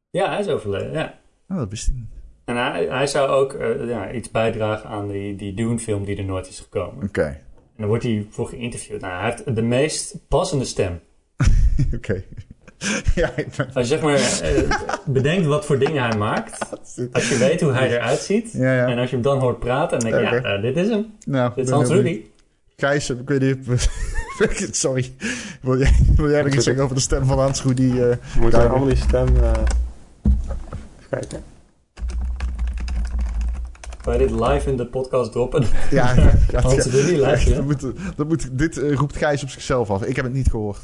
[0.10, 1.20] Ja, hij is overleden, ja.
[1.50, 2.10] Oh, dat wist ik niet.
[2.46, 6.48] En hij, hij zou ook ja, iets bijdragen aan die, die Dune-film die er nooit
[6.48, 7.04] is gekomen.
[7.04, 7.42] Oké,
[7.76, 9.02] En dan wordt hij voor geïnterviewd.
[9.02, 11.00] Nou, hij heeft de meest passende stem.
[11.96, 12.24] oké.
[13.16, 13.68] ja, ik ben...
[13.74, 16.70] Als je zeg maar eh, bedenkt wat voor dingen hij maakt.
[17.12, 18.52] Als je weet hoe hij eruit ziet.
[18.54, 18.88] Ja, ja.
[18.88, 20.00] En als je hem dan hoort praten.
[20.00, 21.06] Dan denk je, ja, eh, dit is hem.
[21.26, 22.22] Nou, Dit is Hans Rudy.
[22.78, 23.90] Gijs, ik weet niet...
[24.72, 25.12] Sorry.
[25.62, 28.00] Wil jij, wil jij nog iets zeggen over de stem van Hans Rudy?
[28.00, 29.28] eh Moet Daar- er allemaal die stem...
[29.28, 29.52] eh,
[30.24, 31.44] even kijken.
[34.06, 35.68] Wij dit live in de podcast droppen.
[35.92, 36.70] ja, ja, ja, ja.
[36.70, 37.56] Rudy live, ja.
[37.56, 37.82] dat moet,
[38.16, 40.04] dat moet, dit eh, roept Gijs op zichzelf af.
[40.04, 40.82] Ik heb het niet gehoord.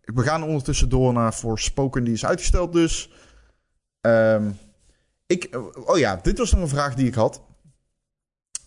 [0.00, 3.10] We gaan ondertussen door naar Forspoken, die is uitgesteld dus.
[4.00, 4.50] Ehm,
[5.26, 7.42] ik, oh ja, dit was nog een vraag die ik had.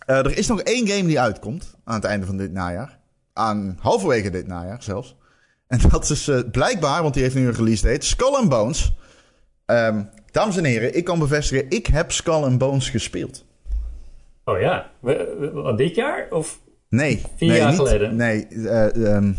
[0.06, 3.00] Eh, er is nog één game die uitkomt aan het einde van dit najaar.
[3.34, 5.16] Aan halverwege dit najaar zelfs.
[5.68, 8.96] En dat is eh, blijkbaar, want die heeft nu een release date, Skull and Bones.
[9.66, 13.46] Ehm, dames en heren, ik kan bevestigen, ik heb Skull and Bones gespeeld.
[14.46, 14.92] Oh ja.
[15.54, 16.28] Wat, dit jaar?
[16.30, 17.22] Of Nee.
[17.36, 18.16] Vier nee, jaar niet- geleden?
[18.16, 19.34] Nee, eh, ehm,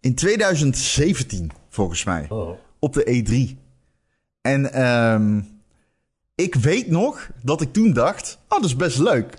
[0.00, 2.26] in 2017 volgens mij.
[2.28, 2.50] oh.
[2.78, 3.58] Op de E3.
[4.40, 5.40] En ehm,
[6.34, 9.34] ik weet nog dat ik toen dacht, oh dat is best leuk.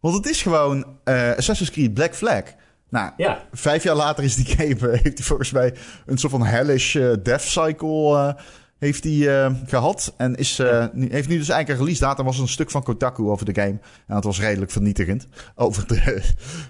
[0.00, 2.42] Want het is gewoon eh, Assassin's Creed Black Flag.
[2.88, 3.44] Nou, Ja.
[3.52, 5.74] vijf jaar later is die game, heeft hij volgens mij
[6.06, 8.36] een soort van hellish eh, death cycle
[8.80, 10.14] heeft hij, eh, gehad.
[10.16, 12.82] En is, eh, nu, heeft nu dus eigenlijk een release datum, was een stuk van
[12.82, 13.78] Kotaku over de game.
[14.06, 15.26] En dat was redelijk vernietigend.
[15.56, 16.22] Over, de,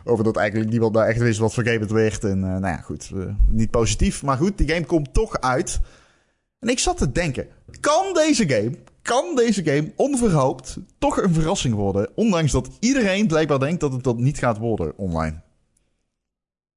[0.04, 2.24] over dat eigenlijk niemand nou echt wist wat voor game het werd.
[2.24, 4.22] En eh, nou ja, goed, eh, niet positief.
[4.22, 5.80] Maar goed, die game komt toch uit.
[6.58, 7.48] En ik zat te denken,
[7.80, 12.10] kan deze game, kan deze game onverhoopt toch een verrassing worden?
[12.14, 15.40] Ondanks dat iedereen blijkbaar denkt dat het dat niet gaat worden online.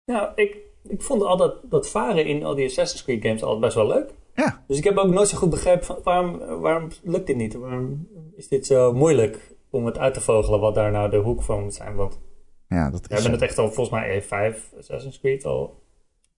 [0.05, 3.61] Nou, ik, ik vond al dat, dat varen in al die Assassin's Creed games altijd
[3.61, 4.11] best wel leuk.
[4.35, 7.53] Ja, Dus ik heb ook nooit zo goed begrepen van waarom, waarom lukt dit niet?
[7.53, 11.41] Waarom is dit zo moeilijk om het uit te vogelen wat daar nou de hoek
[11.43, 11.95] van moet zijn?
[11.95, 12.19] Want
[12.67, 13.13] ja dat we is...
[13.13, 15.81] hebben het echt al volgens mij E5 Assassin's Creed al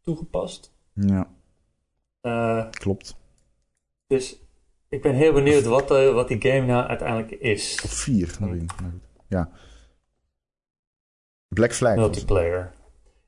[0.02, 0.74] toegepast.
[0.94, 1.30] Ja,
[2.22, 3.18] Eh, klopt.
[4.08, 4.40] dus
[4.90, 7.82] ik ben heel benieuwd wat, eh, wat die game nou uiteindelijk is.
[7.84, 8.28] Of vier.
[8.28, 8.74] Goed.
[9.28, 9.50] Ja.
[11.48, 11.96] Black Flag.
[11.96, 12.74] Multiplayer.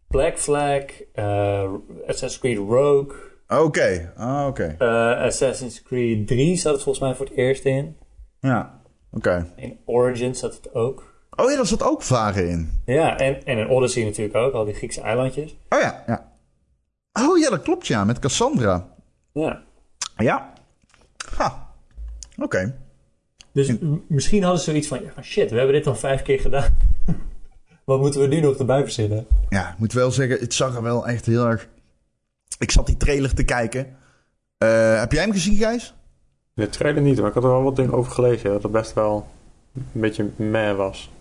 [0.07, 1.73] Black Flag, eh,
[2.07, 3.13] Assassin's Creed Rogue,
[3.47, 4.75] Oké, ah, oké.
[4.77, 7.97] eh, Assassin's Creed 3 zat het volgens mij voor het eerst in.
[8.39, 8.81] Ja,
[9.11, 9.51] oké.
[9.55, 11.15] In Origins zat het ook.
[11.35, 12.81] Oh ja, daar zat ook varen in.
[12.85, 15.55] Ja, en, en in Odyssey natuurlijk ook, al die Griekse eilandjes.
[15.69, 16.31] Oh ja, ja.
[17.13, 18.87] Oh ja, dat klopt ja, met Cassandra.
[19.33, 19.63] Ja.
[20.17, 20.53] Ja.
[21.35, 21.73] Ha.
[22.37, 22.75] Oké.
[23.51, 23.73] Dus
[24.07, 26.77] misschien hadden ze zoiets van, ja shit, we hebben dit al vijf keer gedaan.
[27.85, 29.27] Wat moeten we nu nog erbij verzinnen?
[29.49, 31.67] Ja, ik moet wel zeggen, het zag er wel echt heel erg...
[32.59, 33.87] Ik zat die trailer te kijken.
[34.57, 35.93] Eh, heb jij hem gezien, Gijs?
[36.53, 38.51] De trailer niet, maar ik had er wel wat dingen over gelezen.
[38.51, 39.27] Dat het best wel
[39.73, 41.11] een beetje meh was.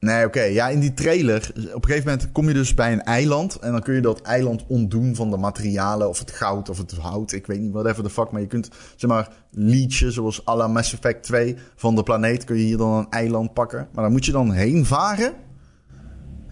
[0.00, 0.42] Nee, oké.
[0.42, 3.56] Ja, in die trailer, op een gegeven moment kom je dus bij een eiland.
[3.56, 6.92] En dan kun je dat eiland ontdoen van de materialen, of het goud, of het
[6.92, 7.32] hout.
[7.32, 8.30] Ik weet niet, whatever the fuck.
[8.30, 12.44] Maar je kunt, zeg maar, leechen, zoals à la Mass Effect 2 van de planeet.
[12.44, 13.88] Kun je hier dan een eiland pakken.
[13.92, 15.32] Maar dan moet je dan heen varen.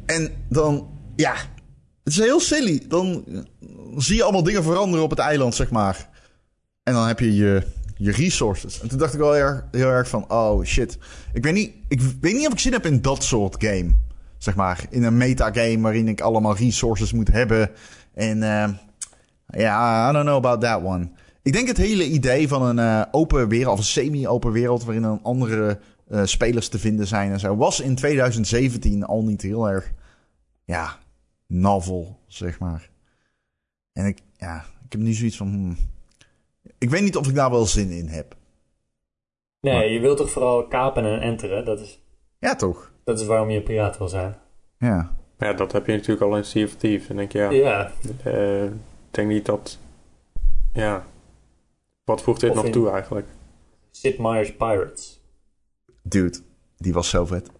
[0.06, 1.34] En dan, ja,
[2.04, 2.82] het is heel silly.
[2.88, 3.24] Dan
[3.96, 6.08] zie je allemaal dingen veranderen op het eiland, zeg maar.
[6.82, 7.62] En dan heb je je,
[7.96, 8.80] je resources.
[8.80, 10.98] En toen dacht ik wel heel erg, heel erg van, oh shit.
[11.32, 13.90] Ik weet, niet, ik weet niet of ik zin heb in dat soort game.
[14.38, 17.70] Zeg maar, in een metagame waarin ik allemaal resources moet hebben.
[18.14, 18.68] En eh,
[19.46, 21.08] ja, I don't know about that one.
[21.42, 24.84] Ik denk het hele idee van een eh, open wereld, of een semi-open wereld...
[24.84, 27.56] waarin dan andere eh, spelers te vinden zijn en zo...
[27.56, 29.92] was in 2017 al niet heel erg,
[30.64, 30.98] ja,
[31.60, 32.90] novel, zeg maar.
[33.92, 35.46] En ik, ja, ik heb nu zoiets van...
[35.48, 35.76] hmm,
[36.78, 38.36] ik weet niet of ik daar wel zin in heb.
[39.60, 41.64] Nee, je wilt toch vooral kapen en enteren?
[41.64, 42.00] Dat is,
[42.38, 42.92] Ja, toch?
[43.04, 44.36] dat is waarom je een piraat wil zijn.
[44.78, 45.16] Ja.
[45.38, 47.08] Maar ja, dat heb je natuurlijk al in Sea of Thieves.
[47.08, 47.92] En denk je, ja, Ja,
[48.24, 48.72] eh, ik
[49.10, 49.78] denk niet dat...
[50.72, 51.06] Ja,
[52.04, 53.26] wat voegt dit Of nog in- toe eigenlijk?
[53.90, 55.20] Sid Meier's Pirates.
[56.02, 56.38] Dude,
[56.76, 57.50] die was zo vet.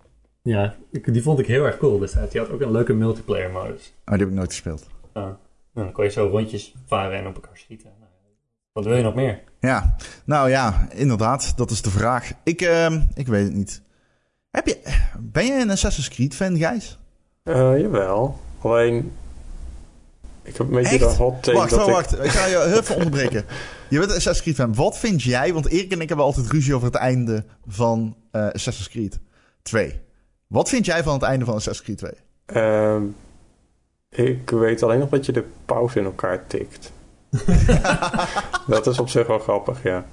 [0.45, 2.33] Ja, ik- die vond ik heel erg cool destijds.
[2.33, 3.93] Die had ook een leuke multiplayer modus.
[4.05, 4.87] Oh, die heb ik nooit gespeeld.
[5.15, 5.21] Ja.
[5.21, 5.37] Nou,
[5.87, 7.91] dan kon je zo rondjes varen en op elkaar schieten.
[7.99, 8.11] Nou,
[8.73, 9.43] Wat wil je nog meer?
[9.61, 12.31] Ja, nou ja, inderdaad, dat is de vraag.
[12.43, 13.83] Ik, ehm, ik weet het niet.
[14.51, 14.79] Heb je,
[15.21, 16.99] ben jij een Assassin's Creed fan, Gijs?
[17.43, 18.41] Eh, jawel.
[18.61, 19.13] Alleen,
[20.43, 21.17] ik heb een beetje Echt?
[21.17, 22.17] de hot take Wacht, dat wacht, ik...
[22.19, 22.27] wacht.
[22.27, 23.45] Ik ga je even onderbreken.
[23.89, 24.75] Je bent een Assassin's Creed fan.
[24.75, 28.47] Wat vind jij, want Erik en ik hebben altijd ruzie over het einde van eh,
[28.49, 29.19] Assassin's Creed
[29.63, 30.01] 2.
[30.55, 32.15] Wat vind jij van het einde van Assassin's Creed
[32.47, 32.63] 2?
[32.63, 33.03] Ehm,
[34.09, 36.93] ik weet alleen nog dat je de pauze in elkaar tikt.
[38.67, 40.07] dat is op zich wel grappig, ja.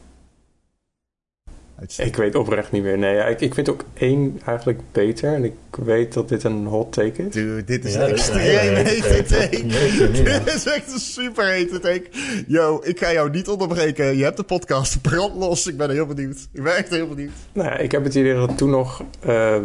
[1.80, 2.16] Uitstekend.
[2.16, 2.98] Ik weet oprecht niet meer.
[2.98, 5.34] Nee, ja, ik, ik vind ook één eigenlijk beter.
[5.34, 7.34] En ik weet dat dit een hot take is.
[7.34, 9.66] Dude, dit is Ja, een extreem hete hete take.
[10.24, 12.04] Dit is echt een super hete take.
[12.48, 14.18] Yo, ik ga jou niet onderbreken.
[14.18, 15.68] Je hebt de podcast brandlos.
[15.68, 16.48] Ik ben heel benieuwd.
[16.52, 17.32] Ik ben echt heel benieuwd.
[17.54, 19.04] Nou ja, ik heb het idee dat toen nog...
[19.20, 19.58] eh,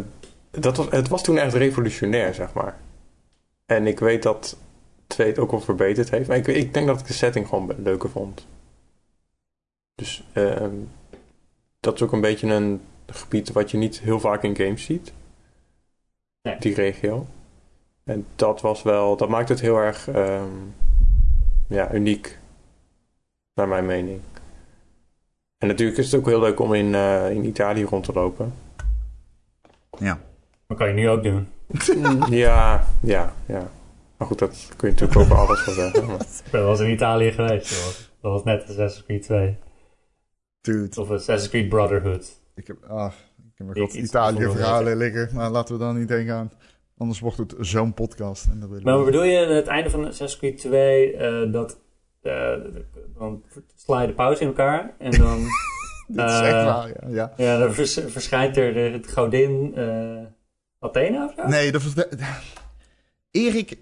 [0.58, 2.76] dat was, het was toen echt revolutionair, zeg maar.
[3.66, 4.56] En ik weet dat
[5.06, 6.28] 2 het ook wel verbeterd heeft.
[6.28, 8.46] Maar ik, ik denk dat ik de setting gewoon leuker vond.
[9.94, 10.74] Dus ehm,
[11.80, 15.12] dat is ook een beetje een gebied wat je niet heel vaak in games ziet.
[16.42, 16.58] Nee.
[16.58, 17.26] Die regio.
[18.04, 19.16] En dat was wel...
[19.16, 20.50] Dat maakt het heel erg ehm,
[21.68, 22.38] ja, uniek.
[23.54, 24.20] Naar mijn mening.
[25.58, 28.54] En natuurlijk is het ook heel leuk om in, eh, in Italië rond te lopen.
[29.98, 30.20] Ja.
[30.66, 31.48] Dat kan je nu ook doen.
[32.30, 33.70] ja, ja, ja.
[34.16, 36.06] Maar goed, dat kun je natuurlijk over alles wel zeggen.
[36.06, 36.20] Maar...
[36.44, 37.70] Ik ben wel eens in Italië geweest.
[37.70, 38.04] joh.
[38.22, 39.56] Dat was net Assassin's Creed 2.
[40.60, 42.40] Dude, Of Assassin's Creed Brotherhood.
[42.54, 45.28] ik heb, ach, ik heb nog iets Italië-verhalen liggen.
[45.32, 46.50] Maar laten we daar niet heen gaan.
[46.98, 48.46] Anders wordt het zo'n podcast.
[48.46, 51.78] En dat Maar bedoel je het einde van Assassin's Creed 2 eh, dat
[52.22, 52.52] eh,
[53.18, 53.42] dan
[53.76, 55.38] sla je de pauze in elkaar en dan,
[56.08, 57.08] Dit is echt eh, waar, ja.
[57.08, 57.32] ja.
[57.36, 60.18] ja, dan vers- verschijnt er de, het godin eh,
[60.80, 61.46] Athena of?
[61.46, 61.94] Nee, dat was...
[61.94, 62.08] de-
[63.30, 63.76] Erik...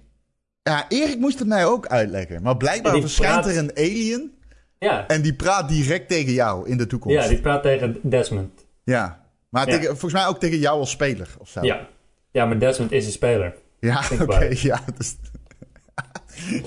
[0.63, 2.43] Ja, Erik moest het mij ook uitleggen.
[2.43, 4.39] Maar blijkbaar verschijnt praat- er een alien...
[4.79, 7.17] Ja, en die praat direct tegen jou in de toekomst.
[7.23, 8.67] ja, die praat tegen Desmond.
[8.85, 9.27] Ja.
[9.49, 9.73] Maar Ja.
[9.73, 11.63] tegen, volgens mij ook tegen jou als speler of zo.
[11.63, 11.89] Ja.
[12.31, 13.55] ja, maar Desmond is een speler.
[13.81, 14.49] Ja, oké.
[14.51, 15.17] ja, dus...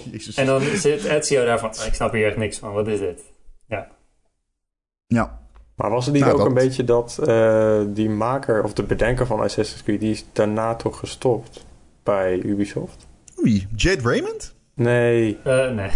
[0.12, 0.36] Jezus.
[0.36, 3.22] En dan zit Ezio daar van, ik snap hier echt niks van, wat is dit?
[3.68, 3.88] Ja.
[5.78, 8.84] Maar was het niet Nou, ook dat- een beetje dat eh, die maker of de
[8.84, 11.66] bedenker van Assassin's Creed, die is daarna toch gestopt
[12.04, 13.08] bij Ubisoft?
[13.40, 14.56] Oei, Jade Raymond?
[14.74, 15.90] Nee, Eh, nee,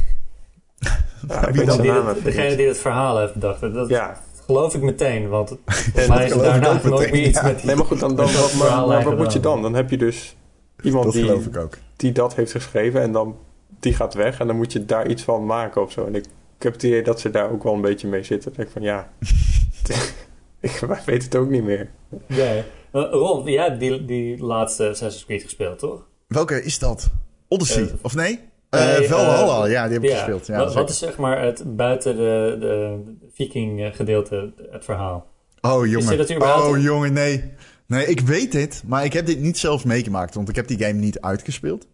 [1.27, 1.81] ja, ik Wie dan?
[1.81, 3.61] die degene die het verhaal heeft bedacht.
[3.73, 6.73] Dat Ja, geloof ik meteen, want volgens mij is ik daarna
[7.13, 7.43] iets ja.
[7.47, 7.65] met die...
[7.65, 8.53] nee, maar goed, dan, dan, Dat wat,
[8.87, 9.61] maar, wat moet je dan?
[9.61, 10.35] Dan heb je dus
[10.83, 11.77] iemand Dat die, geloof ik ook.
[11.95, 13.35] die dat heeft geschreven en dan
[13.79, 16.05] die gaat weg en dan moet je daar iets van maken of zo.
[16.05, 16.25] En ik,
[16.57, 18.53] ik heb het idee dat ze daar ook wel een beetje mee zitten.
[18.53, 19.09] Dan denk ik van ja,
[20.59, 21.89] ik weet het ook niet meer.
[22.27, 22.59] Eh,
[22.91, 26.07] Ron, jij hebt die, die laatste Assassin's Creed gespeeld, toch?
[26.27, 27.09] Welke is dat?
[27.47, 28.39] Odyssey, Eh, of nee?
[28.69, 30.15] nee, Eh Valhalla, eh, ja, die heb ik Ja.
[30.15, 30.45] gespeeld.
[30.47, 32.99] Ja, wat, is zeg maar het buiten de, de
[33.33, 35.27] viking gedeelte, het verhaal?
[35.61, 36.41] Oh, jongen.
[36.41, 37.53] Oh, jongen, nee.
[37.85, 40.77] Nee, ik weet dit, maar ik heb dit niet zelf meegemaakt, want ik heb die
[40.77, 41.87] game niet uitgespeeld.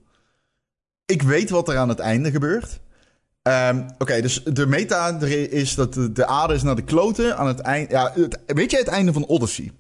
[1.06, 2.80] Ik weet wat er aan het einde gebeurt.
[3.48, 5.10] Ehm, Oké, dus de meta
[5.50, 7.92] is dat de, de aarde is naar de kloten aan het eind.
[7.92, 9.72] Ja, het- weet je het einde van Odyssey?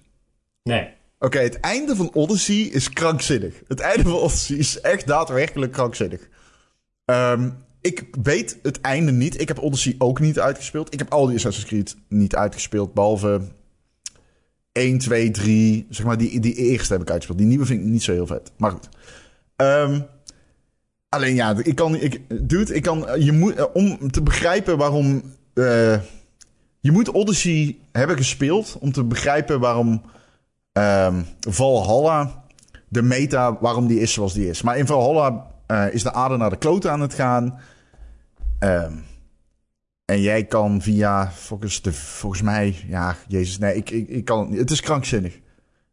[0.63, 0.89] Nee.
[1.19, 3.61] Oké, het einde van Odyssey is krankzinnig.
[3.67, 6.27] Het einde van Odyssey is echt daadwerkelijk krankzinnig.
[7.05, 7.49] Ehm,
[7.81, 9.41] ik weet het einde niet.
[9.41, 10.93] Ik heb Odyssey ook niet uitgespeeld.
[10.93, 13.41] Ik heb al die Assassin's Creed niet uitgespeeld, behalve
[14.71, 15.85] 1, 2, 3.
[15.89, 17.37] Zeg maar, die, die eerste heb ik uitgespeeld.
[17.39, 18.51] Die nieuwe vind ik niet zo heel vet.
[18.57, 18.89] Maar goed.
[19.55, 19.99] Ehm,
[21.17, 21.95] alleen ja, ik kan...
[21.95, 23.05] Ik, dude, ik kan...
[23.19, 25.21] Je moet, eh, om te begrijpen waarom...
[25.53, 25.99] eh,
[26.79, 30.01] je moet Odyssey hebben gespeeld om te begrijpen waarom
[30.71, 32.43] ehm, Valhalla,
[32.87, 34.61] de meta, waarom die is zoals die is.
[34.61, 37.59] Maar in Valhalla eh, is de aarde naar de kloten aan het gaan.
[38.59, 38.93] Ehm,
[40.05, 44.59] en jij kan via, volgens, de, volgens mij, ja, jezus, nee, ik, ik, kan het.
[44.59, 45.39] Het is krankzinnig.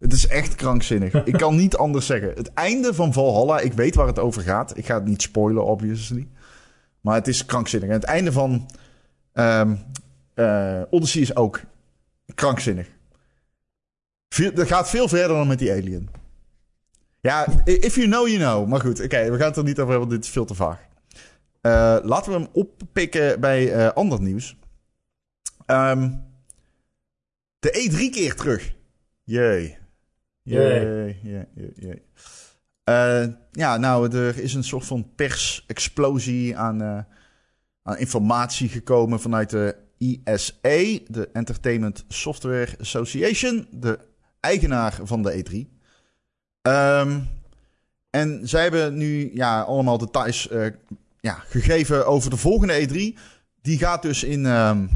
[0.04, 1.14] Het is echt krankzinnig.
[1.24, 2.28] ik kan niet anders zeggen.
[2.28, 4.76] Het einde van Valhalla, ik weet waar het over gaat.
[4.76, 6.28] Ik ga het niet spoilen, obviously.
[7.00, 7.88] Maar het is krankzinnig.
[7.88, 8.70] En het einde van
[9.32, 11.60] eh, Odyssey is ook
[12.34, 12.88] krankzinnig.
[14.28, 16.08] Veel, dat gaat veel verder dan met die alien.
[17.20, 18.68] Ja, if you know, you know.
[18.68, 20.54] Maar goed, oké, we gaan het er niet over hebben, want dit is veel te
[20.54, 20.78] vaag.
[21.60, 24.56] Eh, laten we hem oppikken bij eh, ander nieuws.
[25.66, 26.10] Ehm,
[27.58, 28.74] de E3 keer terug.
[29.22, 29.82] Jee.
[30.44, 31.16] Jee.
[31.22, 32.02] Jee, jee.
[32.84, 36.98] Eh, ja, nou, er is een soort van persexplosie aan, eh,
[37.82, 43.98] aan informatie gekomen vanuit de ISA, de Entertainment Software Association, de
[44.40, 45.68] eigenaar van de E3.
[46.62, 47.20] Ehm,
[48.10, 50.66] en zij hebben nu ja, allemaal details eh,
[51.20, 53.18] ja, gegeven over de volgende E3.
[53.62, 54.86] Die gaat dus in, ehm,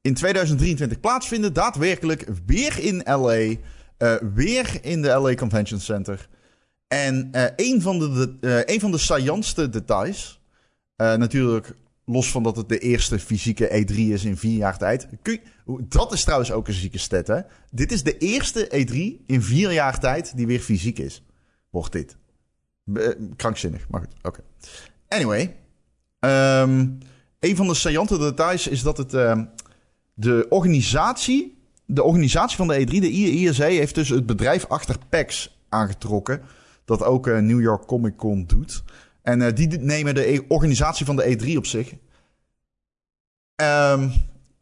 [0.00, 1.52] in 2023 plaatsvinden.
[1.52, 3.56] Daadwerkelijk weer in LA.
[4.00, 6.28] Eh, weer in de LA Convention Center.
[6.88, 10.40] En eh, een, van de, de, eh, een van de saillantste details,
[10.96, 15.08] natuurlijk los van dat het de eerste fysieke E3 is in vier jaar tijd.
[15.88, 17.40] Dat is trouwens ook een zieke stat, hè?
[17.70, 21.22] Dit is de eerste E3 in vier jaar tijd die weer fysiek is.
[21.70, 22.16] Wordt dit.
[23.36, 24.40] Krankzinnig, maar goed, oké.
[25.08, 25.56] Anyway,
[26.18, 26.88] ehm,
[27.40, 29.44] een van de saillante details is dat het ehm,
[30.14, 31.59] de organisatie,
[31.94, 36.42] de organisatie van de E3, de ISA, heeft dus het bedrijf achter PAX aangetrokken,
[36.84, 38.82] dat ook eh, New York Comic Con doet.
[39.22, 41.92] En eh, die nemen de e- organisatie van de E3 op zich.
[43.54, 44.08] Ehm,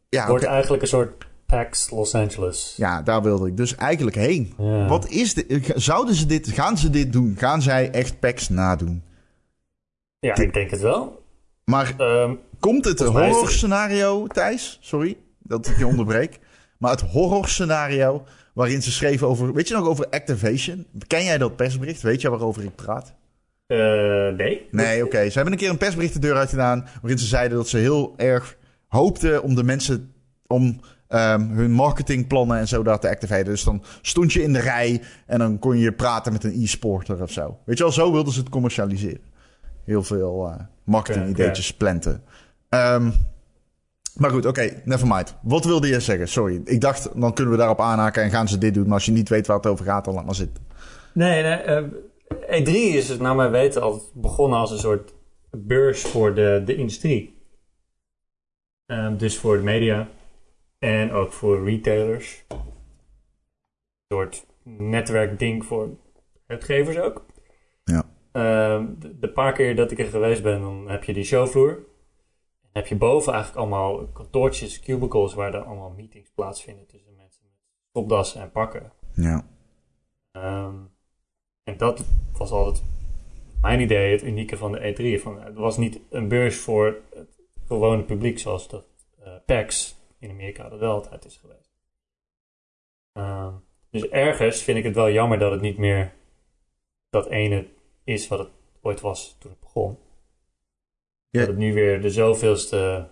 [0.09, 2.73] ja, Wordt eigenlijk een soort PAX Los Angeles.
[2.77, 4.53] ja, daar wilde ik dus eigenlijk heen.
[4.57, 4.87] Ja.
[4.87, 5.71] Wat is dit?
[5.75, 7.35] Zouden ze dit, gaan ze dit doen?
[7.37, 9.03] Gaan zij echt PAX nadoen?
[10.19, 11.23] Ja, ik denk het wel.
[11.65, 14.77] Maar Ehm, Komt het het- horror scenario, Thijs?
[14.81, 16.39] Sorry dat ik je onderbreek.
[16.79, 19.53] Maar het horror scenario waarin ze schreven over...
[19.53, 20.85] Weet je nog over Activation?
[21.07, 22.01] Ken jij dat persbericht?
[22.01, 23.13] Weet je waarover ik praat?
[23.67, 24.67] eh, nee.
[24.71, 25.29] Nee, oké.
[25.29, 26.87] Ze hebben een keer een persbericht de deur uit gedaan...
[27.01, 30.13] waarin ze zeiden dat ze heel erg hoopten om de mensen...
[30.47, 33.45] om ehm, hun marketingplannen en zo daar te activeren.
[33.45, 37.21] Dus dan stond je in de rij en dan kon je praten met een e-sporter
[37.21, 37.57] of zo.
[37.65, 39.21] Weet je wel, zo wilden ze het commercialiseren.
[39.85, 42.23] Heel veel eh marketing-ideetjes planten.
[42.69, 43.11] Ehm,
[44.19, 45.35] maar goed, oké, never mind.
[45.41, 46.27] Wat wilde je zeggen?
[46.27, 46.61] Sorry.
[46.65, 48.83] Ik dacht, dan kunnen we daarop aanhaken en gaan ze dit doen.
[48.83, 50.67] Maar als je niet weet waar het over gaat, dan laat maar zitten.
[51.13, 51.55] Nee, nee.
[51.55, 51.83] eh,
[52.29, 55.13] E3 is het naar mijn weten altijd begonnen als een soort
[55.51, 57.37] beurs voor de, de industrie.
[58.85, 60.07] Ehm, dus voor de media
[60.79, 62.45] en ook voor retailers.
[62.47, 62.57] Een
[64.07, 65.89] soort netwerkding voor
[66.47, 67.25] uitgevers ook.
[67.83, 68.03] Ja.
[68.31, 71.87] Ehm, de, de paar keer dat ik er geweest ben, dan heb je die showvloer.
[72.71, 77.59] Heb je boven eigenlijk allemaal kantoortjes, cubicles, waar dan allemaal meetings plaatsvinden tussen mensen met
[77.89, 78.91] stopdassen en pakken.
[79.13, 79.45] Ja.
[80.31, 80.75] Ehm,
[81.63, 82.05] en dat
[82.37, 82.83] was altijd
[83.61, 85.21] mijn idee, het unieke van de E3.
[85.21, 88.85] Van, het was niet een beurs voor het gewone publiek zoals dat
[89.19, 91.71] eh PAX in Amerika dat wel altijd is geweest.
[93.11, 93.53] Ehm,
[93.89, 96.13] dus ergens vind ik het wel jammer dat het niet meer
[97.09, 97.67] dat ene
[98.03, 98.49] is wat het
[98.81, 99.97] ooit was toen het begon.
[101.29, 101.39] Ja.
[101.39, 103.07] Dat het nu weer de zoveelste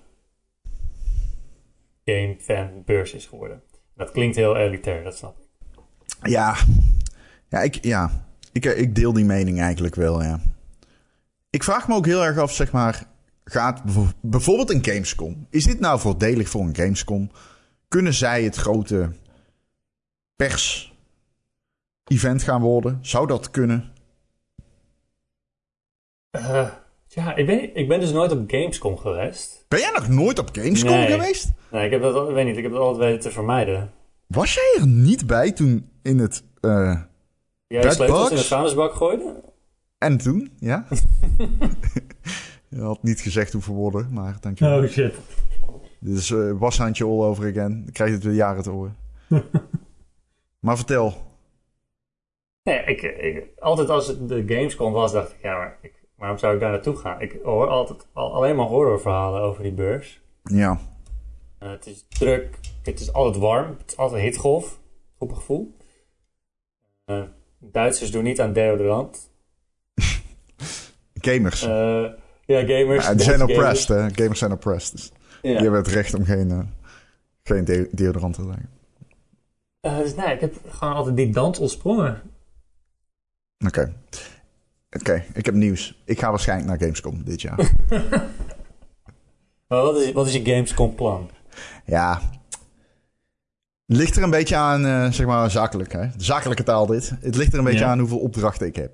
[2.06, 3.62] game fan beurs is geworden.
[3.96, 5.46] Dat klinkt heel elitair, dat snap ik.
[6.22, 6.56] Ja.
[7.50, 8.26] Ja, ik, ja.
[8.52, 10.40] Ik, ik deel die mening eigenlijk wel, ja.
[11.50, 13.16] Ik vraag me ook heel erg af, zeg maar...
[13.44, 15.48] Gaat bijvo- bijvoorbeeld een Gamescom...
[15.50, 17.32] Is dit nou voordelig voor een Gamescom?
[17.88, 19.12] Kunnen zij het grote
[20.36, 23.00] pers-event gaan worden?
[23.02, 23.94] Zou dat kunnen?
[26.30, 26.72] Eh,
[27.08, 29.66] ja, ik ben, ik ben dus nooit op Gamescom geweest.
[29.68, 31.08] Ben jij nog nooit op Gamescom Nee.
[31.12, 31.52] geweest?
[31.72, 33.92] Nee, ik heb dat, ik weet niet, ik heb het altijd weten te vermijden.
[34.28, 36.44] Was jij er niet bij toen in het...
[36.62, 37.02] eh,
[37.68, 39.44] Jij sleutels in de vuilnisbak gooide?
[39.98, 40.86] en toen, ja?
[42.70, 44.82] Je had niet gezegd hoeveel woorden, maar dankjewel.
[44.84, 45.14] Oh shit.
[46.00, 47.84] Dit is eh, washandje all over again.
[47.84, 48.96] Dan krijg je het weer jaren te horen.
[50.66, 51.14] maar vertel.
[52.64, 56.38] Nee, ik, ik, altijd als het de Gamescom was, dacht ik, ja, maar ik, waarom
[56.38, 57.22] zou ik daar naartoe gaan?
[57.22, 60.22] Ik hoor altijd al, alleen maar horrorverhalen over die beurs.
[60.44, 60.80] Ja.
[61.58, 64.80] Eh, het is druk, het is altijd warm, het is altijd hitgolf,
[65.18, 65.76] op een gevoel.
[67.06, 67.22] Eh,
[67.60, 69.32] Duitsers doen niet aan deodorant.
[71.28, 71.62] Gamers.
[71.62, 72.06] Eh,
[72.46, 73.06] ja, gamers.
[73.06, 74.10] Ja, die zijn oppressed, hè.
[74.24, 74.92] Gamers zijn oppressed.
[74.98, 75.50] Dus Ja.
[75.52, 76.74] Die hebben het recht om geen,
[77.44, 78.70] geen de- deodorant te dragen.
[79.80, 82.22] Eh, dus nee, ik heb gewoon altijd die dans ontsprongen.
[83.66, 83.94] Oké.
[84.92, 86.02] Oké, ik heb nieuws.
[86.06, 87.72] Ik ga waarschijnlijk naar Gamescom dit jaar.
[89.68, 91.30] Maar wat is, wat is je Gamescom plan?
[91.86, 92.22] ja.
[93.86, 96.08] Ligt er een beetje aan, eh, zeg maar, zakelijk, hè.
[96.18, 97.12] Zakelijke taal dit.
[97.22, 97.90] Het ligt er een beetje Ja.
[97.92, 98.92] aan hoeveel opdrachten ik heb.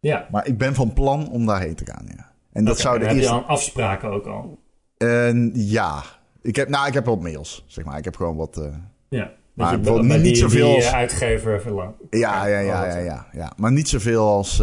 [0.00, 0.28] Ja.
[0.30, 2.32] Maar ik ben van plan om daarheen te gaan, ja.
[2.52, 3.32] En dat zou de heb eerste...
[3.32, 4.58] je dan afspraken ook al.
[4.96, 6.02] Eh, ja.
[6.42, 7.98] Ik heb, nou, ik heb wat mails, zeg maar.
[7.98, 8.56] Ik heb gewoon wat...
[8.56, 8.74] eh,
[9.08, 9.30] Ja.
[9.54, 11.62] Maar bijvoorbeeld niet die, zoveel die, als- eh, uitgever.
[12.10, 13.52] Ja, ja, ja, ja, ja, ja.
[13.56, 14.62] Maar niet zoveel als.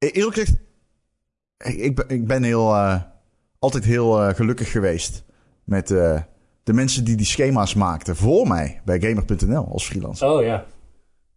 [0.00, 0.58] Eh Eerlijk gezegd,
[1.78, 3.00] ik, ik, ben- heel, eh,
[3.58, 5.24] altijd heel eh, gelukkig geweest
[5.64, 5.88] met
[6.62, 10.28] de mensen die die schema's maakten voor mij bij Gamer.nl als freelancer.
[10.28, 10.64] Oh ja.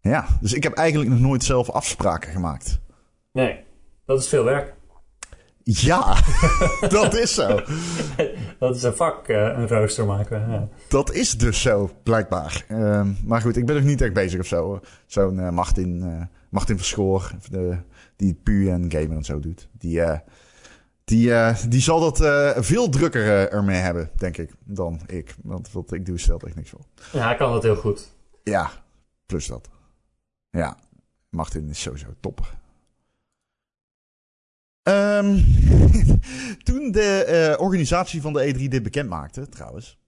[0.02, 2.80] Ja, dus ik heb eigenlijk nog nooit zelf afspraken gemaakt.
[3.32, 3.60] Nee,
[4.06, 4.74] dat is veel werk.
[5.64, 6.18] Ja,
[6.90, 7.60] dat is zo.
[8.60, 10.50] Dat is een vak, een rooster maken.
[10.52, 10.68] Ja.
[10.90, 12.66] Dat is dus zo, blijkbaar.
[12.68, 14.80] Ehm, maar goed, ik ben nog niet echt bezig of zo.
[15.06, 17.78] Zo'n Martin, Martin Verschoor, de,
[18.16, 19.68] die pu en gamer en zo doet.
[19.72, 20.20] Die, eh,
[21.04, 25.36] die, eh, die zal dat eh, veel drukker ermee hebben, denk ik, dan ik.
[25.44, 26.86] Want wat ik doe stelt echt niks voor.
[27.12, 28.12] ja, hij kan dat heel goed.
[28.44, 28.72] Ja,
[29.26, 29.70] Plus dat.
[30.50, 30.78] Ja,
[31.30, 32.62] Martin is sowieso topper.
[34.84, 35.42] Ehm,
[36.68, 40.00] toen de organisatie van de E3 dit bekend maakte, trouwens,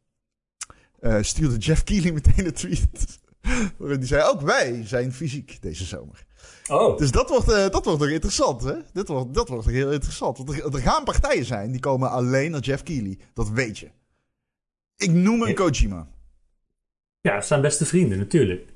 [1.21, 3.19] stuurde Jeff Keighley meteen een tweet.
[3.77, 6.25] waarin die zei, ook wij zijn fysiek deze zomer.
[6.69, 8.73] Oh, Dus dat wordt, eh, dat wordt nog interessant, hè?
[8.93, 10.37] Dit wordt, dat wordt nog heel interessant.
[10.37, 13.17] Want er, er gaan partijen zijn die komen alleen naar Jeff Keighley.
[13.33, 13.89] Dat weet je.
[14.95, 15.53] Ik noem een Ja.
[15.53, 16.07] Kojima.
[17.21, 18.73] ja, het zijn beste vrienden, natuurlijk.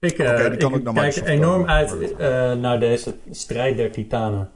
[0.00, 1.68] Ik, naar kijk Microsoft enorm komen.
[1.68, 2.18] uit eh,
[2.52, 4.50] naar deze strijd der titanen.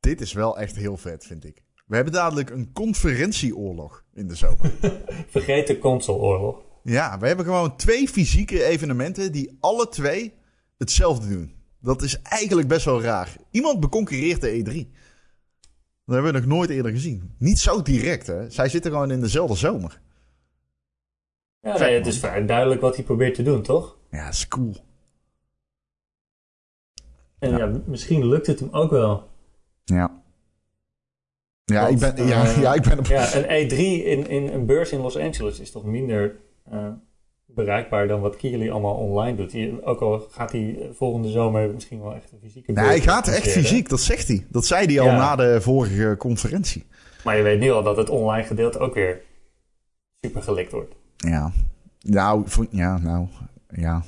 [0.00, 1.62] Dit is wel echt heel vet, vind ik.
[1.86, 4.72] We hebben dadelijk een conferentieoorlog in de zomer.
[5.28, 6.62] Vergeet de consoleoorlog.
[6.82, 10.34] ja, we hebben gewoon twee fysieke evenementen die alle twee
[10.76, 11.54] hetzelfde doen.
[11.80, 13.36] Dat is eigenlijk best wel raar.
[13.50, 15.02] Iemand beconcurreert de E3.
[16.04, 17.34] Dat hebben we nog nooit eerder gezien.
[17.38, 18.50] Niet zo direct, hè.
[18.50, 20.00] Zij zitten gewoon in dezelfde zomer.
[21.60, 23.98] Ja, nee, het is vrij duidelijk wat hij probeert te doen, toch?
[24.10, 24.76] Ja, dat is cool.
[27.38, 27.58] En Ja.
[27.58, 27.80] ja.
[27.86, 29.28] misschien lukt het hem ook wel.
[29.84, 30.22] Ja.
[31.64, 33.06] Ja, Want, ik ben, ja, eh, ja, ik ben op...
[33.06, 36.88] Ja, een E3 in, in een beurs in Los Angeles is toch minder eh,
[37.54, 39.82] bereikbaar dan wat Kili allemaal online doet.
[39.84, 43.48] Ook al gaat hij volgende zomer misschien wel echt een fysieke Nee, hij gaat echt
[43.48, 44.46] fysiek, dat zegt hij.
[44.48, 45.16] Dat zei hij al Ja.
[45.16, 46.84] na de vorige conferentie.
[47.24, 49.20] Maar je weet nu al dat het online gedeelte ook weer
[50.20, 50.94] super gelikt wordt.
[51.16, 51.52] Ja.
[52.00, 53.26] Nou, ja, nou,
[53.68, 54.02] ja.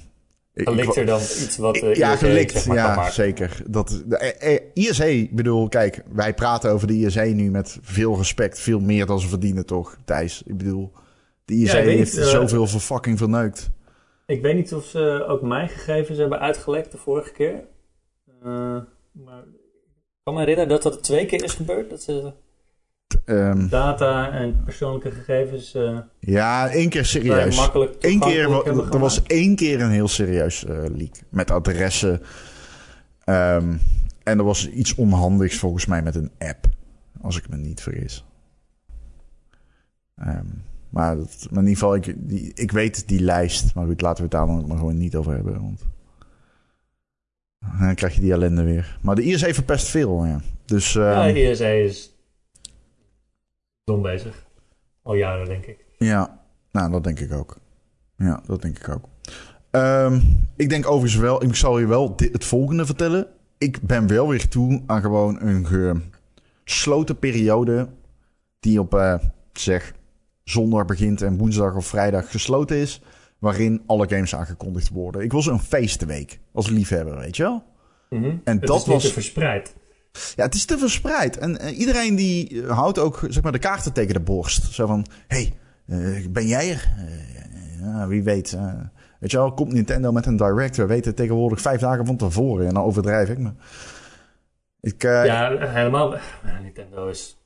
[0.55, 2.53] Ik- ik- Gelikter dan iets wat eh ja, gelikt.
[2.53, 3.63] zeg maar, kan ja, zeker.
[3.67, 7.79] Dat, de, eh, eh, ISE, ik bedoel, kijk, wij praten over de ISE nu met
[7.83, 8.59] veel respect.
[8.59, 10.43] Veel meer dan ze verdienen, toch, Thijs?
[10.47, 10.93] Ik bedoel,
[11.47, 13.71] de ISE Ja, heeft niet, eh, zoveel voor fucking verneukt.
[14.27, 17.65] Ik weet niet of ze ook mijn gegevens hebben uitgelekt de vorige keer.
[18.43, 18.79] Eh,
[19.13, 21.91] maar ik kan me herinneren dat dat twee keer is gebeurd.
[21.91, 22.33] Dat ze
[23.25, 27.57] Ehm, data en persoonlijke gegevens eh, ja, één keer serieus.
[27.57, 31.15] makkelijk Eén keer, er was één keer een heel serieus leak.
[31.29, 32.23] Met adressen.
[33.25, 33.77] Ehm,
[34.23, 36.67] en er was iets onhandigs volgens mij met een app.
[37.21, 38.25] Als ik me niet vergis.
[40.17, 40.47] Ehm,
[40.97, 43.75] maar, dat, maar in ieder geval, ik, die, ik weet die lijst.
[43.75, 45.61] Maar goed, laten we het daar dan maar gewoon niet over hebben.
[45.63, 45.81] Want
[47.79, 48.99] dan krijg je die ellende weer.
[49.03, 50.41] Maar de ISE verpest veel, ja.
[50.65, 52.17] Dus Ja, ehm, ISA is
[53.85, 54.47] dom bezig.
[55.03, 55.85] Al jaren, denk ik.
[55.99, 57.57] Ja, nou, dat denk ik ook.
[58.17, 59.09] Ja, dat denk ik ook.
[59.71, 60.21] Ehm,
[60.57, 63.27] ik denk overigens wel, ik zal je wel dit, het volgende vertellen.
[63.59, 66.03] Ik ben wel weer toe aan gewoon een
[66.65, 67.89] gesloten periode
[68.61, 69.15] die op, eh,
[69.53, 69.95] zeg,
[70.51, 73.01] zondag begint en woensdag of vrijdag gesloten is,
[73.39, 75.23] waarin alle games aangekondigd worden.
[75.23, 77.63] Ik wil zo'n feestenweek als liefhebber, weet je wel?
[78.11, 78.25] Mhm.
[78.45, 79.75] En het dat is was- te verspreid.
[80.37, 81.39] Ja, het is te verspreid.
[81.39, 84.73] En eh, iedereen die eh, houdt ook zeg maar, de kaarten tegen de borst.
[84.73, 85.53] Zo van, hey,
[85.87, 86.89] eh, ben jij er?
[87.81, 88.59] Ja, wie weet.
[89.21, 90.77] weet je wel, komt Nintendo met een direct.
[90.77, 92.67] We weten tegenwoordig vijf dagen van tevoren.
[92.67, 93.51] En dan overdrijf ik me.
[94.81, 96.15] Ik, ja, helemaal.
[96.63, 97.37] Nintendo is.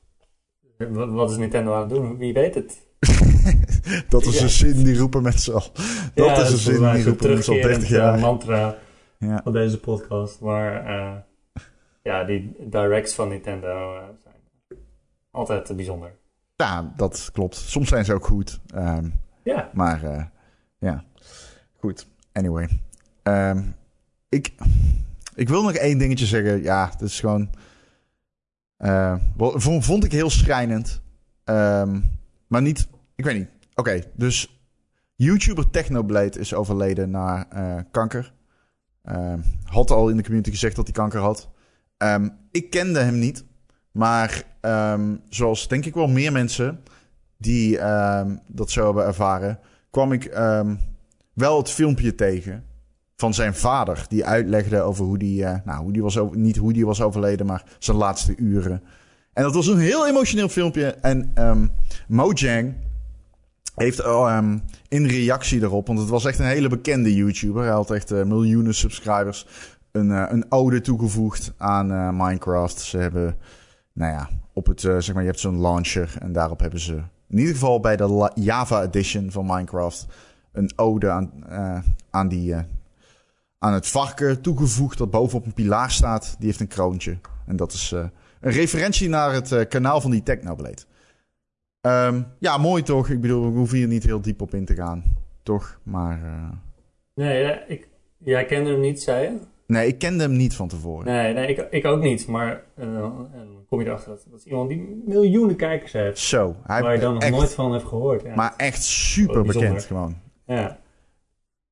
[0.93, 2.17] Wat is Nintendo aan het doen?
[2.17, 2.81] Wie weet het?
[4.09, 4.43] dat is ja.
[4.43, 5.71] een zin die roepen mensen al.
[6.13, 8.19] Dat Ja, is een zin die roepen mensen al 30 terugkerend, eh, jaar.
[8.19, 8.75] mantra
[9.17, 9.41] Ja.
[9.43, 10.39] van deze podcast.
[10.39, 11.15] Maar eh,
[12.03, 14.79] ja, die directs van Nintendo eh, zijn
[15.31, 16.11] altijd bijzonder.
[16.55, 17.55] ja, dat klopt.
[17.55, 18.59] Soms zijn ze ook goed.
[18.73, 19.09] Ehm,
[19.43, 20.31] Ja, Maar
[20.79, 21.03] ja,
[21.79, 22.07] goed.
[22.33, 22.67] Anyway.
[23.23, 23.61] Ehm,
[24.29, 24.53] ik,
[25.35, 26.61] ik wil nog één dingetje zeggen.
[26.63, 27.49] Ja, dat is gewoon...
[29.35, 31.01] vond, vond ik heel schrijnend.
[31.43, 31.99] Ehm,
[32.51, 32.87] maar niet...
[33.15, 33.49] Ik weet niet.
[33.75, 34.55] Oké, dus...
[35.15, 38.33] YouTuber Technoblade is overleden na eh, kanker.
[39.03, 41.49] Ehm, had al in de community gezegd dat hij kanker had.
[41.97, 43.45] Ehm, ik kende hem niet.
[43.91, 46.83] Maar ehm, zoals denk ik wel meer mensen
[47.37, 47.77] die
[48.47, 50.31] dat zo hebben ervaren, kwam ik
[51.33, 52.65] wel het filmpje tegen
[53.21, 54.05] van zijn vader.
[54.07, 57.01] Die uitlegde over hoe die, eh, nou, hoe die was over, niet hoe die was
[57.01, 58.83] overleden, maar zijn laatste uren.
[59.33, 60.85] En dat was een heel emotioneel filmpje.
[60.85, 61.67] En ehm,
[62.07, 62.75] Mojang
[63.75, 64.57] heeft ehm,
[64.87, 67.63] in reactie daarop, want het was echt een hele bekende YouTuber.
[67.63, 69.47] Hij had echt eh, miljoenen subscribers.
[69.91, 72.79] Een, eh, een ode toegevoegd aan eh, Minecraft.
[72.79, 73.37] Ze hebben,
[73.93, 76.15] nou ja, op het, zeg maar, je hebt zo'n launcher.
[76.19, 76.93] En daarop hebben ze,
[77.29, 80.07] in ieder geval bij de Java edition van Minecraft,
[80.51, 81.31] een ode aan,
[82.09, 82.55] aan, die,
[83.59, 84.97] aan het varken toegevoegd.
[84.97, 86.35] Dat bovenop een pilaar staat.
[86.37, 87.17] Die heeft een kroontje.
[87.45, 87.93] En dat is
[88.41, 90.81] een referentie naar het eh, kanaal van die Technoblade.
[91.81, 93.09] Ehm, ja, mooi toch?
[93.09, 95.03] Ik bedoel, we hoeven hier niet heel diep op in te gaan.
[95.43, 95.79] Toch?
[95.83, 96.49] Maar eh,
[97.13, 97.87] nee, ja, ik,
[98.17, 99.37] jij kende hem niet, zei je?
[99.65, 101.05] nee, ik kende hem niet van tevoren.
[101.05, 102.27] Nee, nee ik, ik ook niet.
[102.27, 103.29] Maar eh, dan
[103.69, 106.19] kom je erachter dat, dat is iemand die miljoenen kijkers heeft.
[106.19, 108.21] Zo, hij waar je dan nog echt, nooit van hebt gehoord.
[108.21, 108.35] Ja.
[108.35, 109.69] maar echt super bijzonder.
[109.69, 110.17] bekend gewoon.
[110.45, 110.79] ja.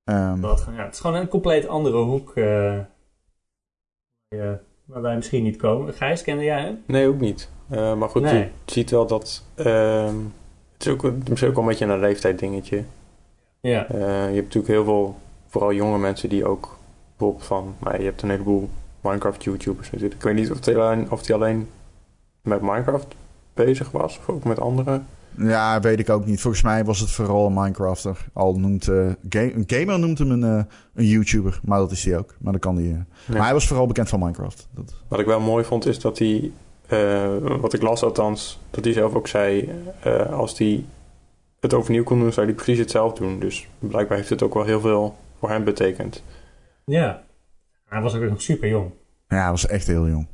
[0.03, 2.31] Ehm, Dat, ja, het is gewoon een compleet andere hoek.
[2.35, 2.89] ja,
[4.89, 5.93] waar wij misschien niet komen.
[5.93, 6.83] Gijs, kende jij hem?
[6.85, 7.49] Nee, ook niet.
[7.69, 8.33] Eh, maar goed, Nee.
[8.43, 9.43] je ziet wel dat...
[9.55, 10.15] ehm,
[10.73, 12.83] het, is ook, het is ook wel een beetje een leeftijd dingetje.
[13.59, 13.87] Ja.
[13.87, 15.15] Eh, je hebt natuurlijk heel veel,
[15.47, 16.77] vooral jonge mensen die ook
[17.17, 17.75] bijvoorbeeld van...
[17.79, 18.69] Maar je hebt een heleboel
[19.01, 20.19] Minecraft YouTubers natuurlijk.
[20.19, 21.69] Ik weet niet of hij alleen, of die alleen
[22.41, 23.15] met Minecraft
[23.53, 24.17] bezig was.
[24.17, 25.01] Of ook met andere.
[25.39, 26.41] Ja, weet ik ook niet.
[26.41, 28.25] Volgens mij was het vooral een Minecrafter.
[28.33, 30.63] Al noemt eh, ga- een gamer noemt hem een, eh,
[30.93, 32.35] een YouTuber, maar dat is hij ook.
[32.39, 32.91] Maar dan kan die.
[32.93, 32.99] eh,
[33.33, 34.67] Maar hij was vooral bekend van Minecraft.
[34.71, 36.51] Dat, Wat ik wel mooi vond is dat hij...
[36.87, 39.71] eh, wat ik las althans, dat hij zelf ook zei...
[40.03, 40.85] eh, als hij
[41.59, 43.39] het overnieuw kon doen, zou hij precies hetzelfde doen.
[43.39, 46.23] Dus blijkbaar heeft het ook wel heel veel voor hem betekend.
[46.85, 47.23] ja.
[47.85, 48.91] Hij was ook nog super jong.
[49.27, 50.27] ja, hij was echt heel jong.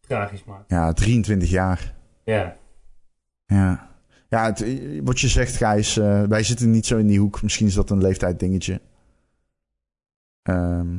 [0.00, 0.64] Tragisch maken.
[0.68, 1.94] Ja, 23 jaar.
[2.24, 2.56] Ja.
[3.46, 3.90] Ja,
[4.32, 4.64] ja het,
[5.04, 7.42] wat je zegt, Gijs, eh, wij zitten niet zo in die hoek.
[7.42, 8.80] Misschien is dat een leeftijd dingetje.
[10.42, 10.96] Ehm,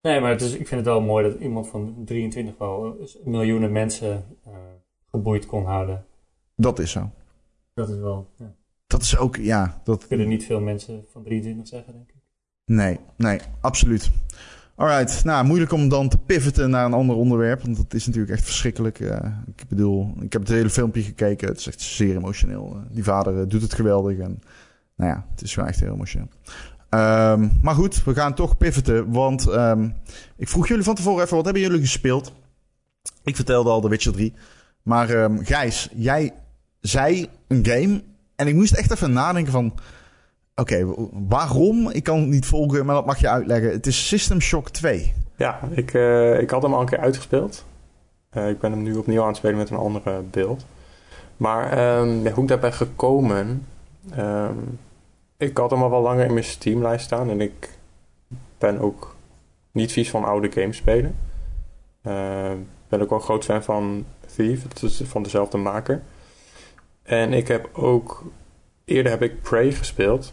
[0.00, 3.06] Nee, maar het is, ik vind het wel mooi dat iemand van 23 wel eh,
[3.24, 4.52] miljoenen mensen eh,
[5.10, 6.04] geboeid kon houden.
[6.54, 7.10] dat is zo.
[7.74, 8.28] Dat is wel.
[8.36, 8.54] Ja.
[8.86, 12.22] Dat is ook, ja, dat, Kunnen niet veel mensen van 23 zeggen, denk ik.
[12.64, 14.10] Nee, nee, absoluut.
[14.74, 18.32] Alright, nou moeilijk om dan te pivoten naar een ander onderwerp, want dat is natuurlijk
[18.32, 19.00] echt verschrikkelijk.
[19.00, 22.70] Eh, ik bedoel, ik heb het hele filmpje gekeken, het is echt zeer emotioneel.
[22.74, 24.42] Eh, die vader eh, doet het geweldig en
[24.96, 26.28] nou ja, het is gewoon echt heel emotioneel.
[26.88, 29.88] Ehm, maar goed, we gaan toch pivoten, want ehm,
[30.36, 32.32] ik vroeg jullie van tevoren even, wat hebben jullie gespeeld?
[33.24, 34.34] Ik vertelde al The Witcher 3,
[34.82, 36.32] maar ehm, Gijs, jij
[36.80, 38.02] zei een game
[38.36, 39.74] en ik moest echt even nadenken van...
[40.54, 40.94] Oké,
[41.28, 41.90] waarom?
[41.90, 43.70] Ik kan het niet volgen, maar dat mag je uitleggen.
[43.70, 45.12] Het is System Shock 2.
[45.36, 47.64] Ja, ik, eh, ik had hem al een keer uitgespeeld.
[48.30, 50.66] Eh, ik ben hem nu opnieuw aan het spelen met een andere beeld.
[51.36, 53.66] Maar ehm, ja, hoe ik daar ben gekomen...
[54.10, 54.56] ehm,
[55.36, 57.30] ik had hem al wel langer in mijn Steamlijst staan.
[57.30, 57.78] En ik
[58.58, 59.16] ben ook
[59.72, 61.16] niet vies van oude games spelen.
[62.02, 62.56] Ehm,
[62.88, 64.62] ben ook wel een groot fan van Thief.
[64.62, 66.02] Het is van dezelfde maker.
[67.02, 68.24] En ik heb ook...
[68.84, 70.32] Eerder heb ik Prey gespeeld.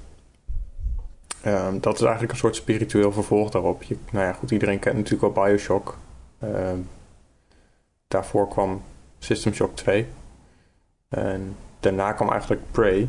[1.42, 3.84] Ehm, dat is eigenlijk een soort spiritueel vervolg daarop.
[3.84, 5.98] Je, nou ja, goed, iedereen kent natuurlijk wel Bioshock.
[6.40, 6.78] Ehm,
[8.08, 8.82] daarvoor kwam
[9.20, 10.08] System Shock 2.
[11.10, 13.08] En daarna kwam eigenlijk Prey.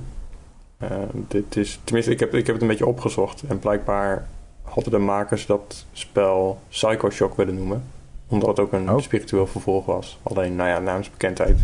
[0.79, 3.43] Ehm, dit is, tenminste, ik heb, ik heb het een beetje opgezocht.
[3.49, 4.27] En blijkbaar
[4.63, 7.85] hadden de makers dat spel Psycho Shock willen noemen.
[8.29, 8.99] Omdat het ook een Oh.
[9.01, 10.19] spiritueel vervolg was.
[10.23, 11.59] Alleen, nou ja, naamsbekendheid,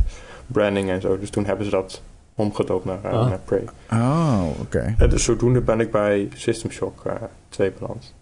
[0.47, 1.19] branding en zo.
[1.19, 2.03] Dus toen hebben ze dat
[2.37, 3.29] omgedoopt naar, eh, Ah.
[3.29, 3.65] naar Prey.
[3.91, 4.95] Oh, oké.
[4.99, 7.15] En dus zodoende ben ik bij System Shock eh
[7.49, 8.15] 2 beland.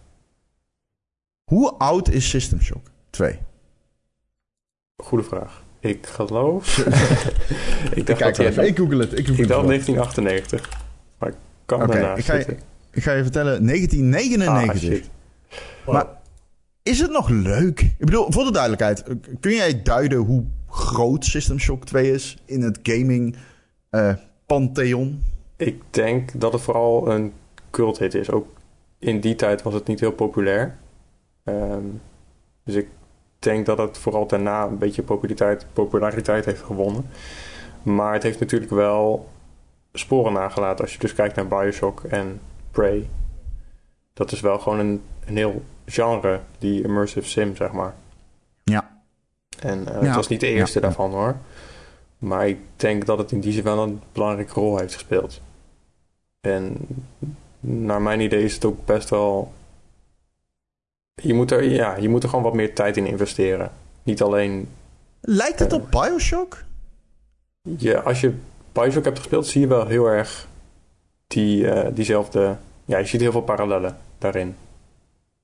[1.51, 3.39] Hoe oud is System Shock 2?
[5.03, 5.63] Goede vraag.
[5.81, 6.77] Ik geloof.
[7.99, 9.19] ik dacht Kijk dat even, ik google het.
[9.19, 9.69] Ik, google Ik het dacht wel.
[9.69, 10.71] 1998.
[11.19, 11.35] Maar ik
[11.67, 12.67] kan Oké, daarnaast ik ga je- zitten.
[12.91, 14.91] Ik ga je vertellen, 1999.
[14.91, 15.11] Ah, shit.
[15.87, 16.07] Maar
[16.83, 17.81] is het nog leuk?
[17.81, 22.37] Ik bedoel, voor de duidelijkheid, eh, kun jij duiden hoe groot System Shock 2 is
[22.45, 23.41] in het gaming eh,
[24.47, 25.23] pantheon?
[25.57, 27.33] Ik denk dat het vooral een
[27.71, 28.31] cult hit is.
[28.31, 28.47] Ook
[28.99, 30.77] in die tijd was het niet heel populair.
[31.45, 31.85] Ehm,
[32.65, 32.89] dus ik
[33.39, 37.07] denk dat het vooral daarna een beetje populariteit, populariteit heeft gewonnen.
[37.83, 39.29] Maar het heeft natuurlijk wel
[39.93, 40.85] sporen nagelaten.
[40.85, 42.41] Als je dus kijkt naar Bioshock en
[42.71, 43.09] Prey.
[44.13, 47.95] Dat is wel gewoon een, een heel genre, die immersive sim, zeg maar.
[48.65, 49.01] Ja.
[49.61, 50.07] En eh, Ja.
[50.07, 50.85] het was niet de eerste ja.
[50.85, 51.37] daarvan hoor.
[52.25, 55.41] Maar ik denk dat het in die zin wel een belangrijke rol heeft gespeeld.
[56.41, 56.77] En
[57.61, 59.53] naar mijn idee is het ook best wel.
[61.15, 63.71] Je moet, er, ja, je moet er gewoon wat meer tijd in investeren.
[64.03, 64.69] Niet alleen.
[65.21, 66.65] Lijkt het op Bioshock?
[67.63, 68.35] Je, als je
[68.73, 70.49] Bioshock hebt gespeeld, zie je wel heel erg
[71.27, 72.57] die, eh, diezelfde.
[72.85, 74.57] Ja, je ziet heel veel parallellen daarin.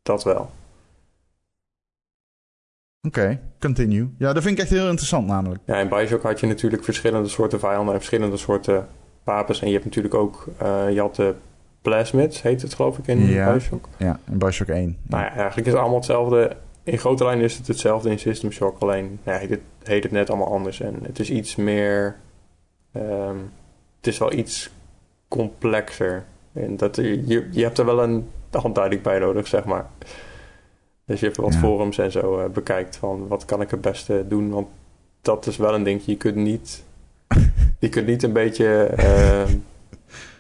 [0.03, 0.51] Dat wel.
[3.03, 4.09] Oké, continue.
[4.19, 5.61] Ja, dat vind ik echt heel interessant namelijk.
[5.67, 8.87] Ja, in Bioshock had je natuurlijk verschillende soorten vijanden en verschillende soorten
[9.25, 9.61] wapens.
[9.61, 10.45] En je hebt natuurlijk ook.
[10.91, 11.35] je had de
[11.83, 13.51] plasmids, heet het geloof ik in Ja.
[13.51, 13.89] Bioshock.
[13.97, 14.97] Ja, in Bioshock 1.
[15.03, 16.57] Nou ja, eigenlijk is het allemaal hetzelfde.
[16.83, 18.77] In grote lijnen is het hetzelfde in System Shock.
[18.81, 20.81] Alleen ja, heet, het, heet het net allemaal anders.
[20.81, 22.17] En het is iets meer.
[22.93, 23.37] ehm,
[23.97, 24.71] het is wel iets
[25.29, 26.25] complexer.
[26.53, 29.87] En dat, je, je hebt er wel een handleiding bij nodig, zeg maar.
[31.11, 31.59] Dus je hebt wat Ja.
[31.59, 34.51] forums en zo eh, bekijkt van wat kan ik het beste doen.
[34.51, 34.67] Want
[35.23, 36.11] dat is wel een dingetje.
[36.11, 36.85] Je kunt niet,
[37.79, 39.55] je kunt niet een beetje, ehm,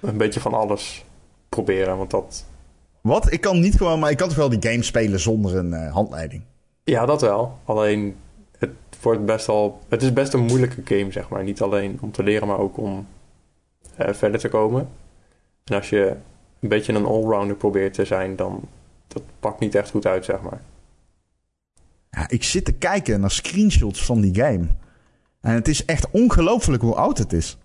[0.00, 1.04] een beetje van alles
[1.48, 1.96] proberen.
[1.96, 2.44] Want dat,
[3.00, 3.32] Wat?
[3.32, 5.92] Ik kan niet gewoon, maar ik kan toch wel die game spelen zonder een eh,
[5.92, 6.42] handleiding?
[6.84, 7.58] Ja, dat wel.
[7.64, 8.16] Alleen
[8.58, 8.70] het
[9.02, 9.78] wordt best wel.
[9.88, 11.42] Het is best een moeilijke game, zeg maar.
[11.42, 13.06] Niet alleen om te leren, maar ook om
[13.96, 14.88] eh, verder te komen.
[15.64, 16.16] En als je
[16.60, 18.60] een beetje een allrounder probeert te zijn, dan
[19.12, 20.61] dat pakt niet echt goed uit, zeg maar.
[22.11, 24.66] Ja, ik zit te kijken naar screenshots van die game.
[25.40, 27.58] En het is echt ongelooflijk hoe oud het is.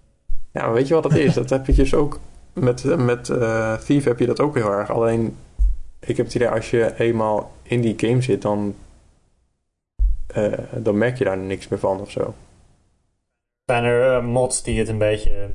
[0.52, 1.34] Ja, maar weet je wat dat is?
[1.44, 2.20] dat heb je dus ook
[2.54, 4.92] met, met eh, Thief heb je dat ook heel erg.
[4.92, 5.38] Alleen,
[6.00, 8.76] ik heb het idee, als je eenmaal in die game zit, dan,
[10.28, 12.34] eh, dan merk je daar niks meer van of zo.
[13.66, 15.50] Zijn er eh, mods die het een beetje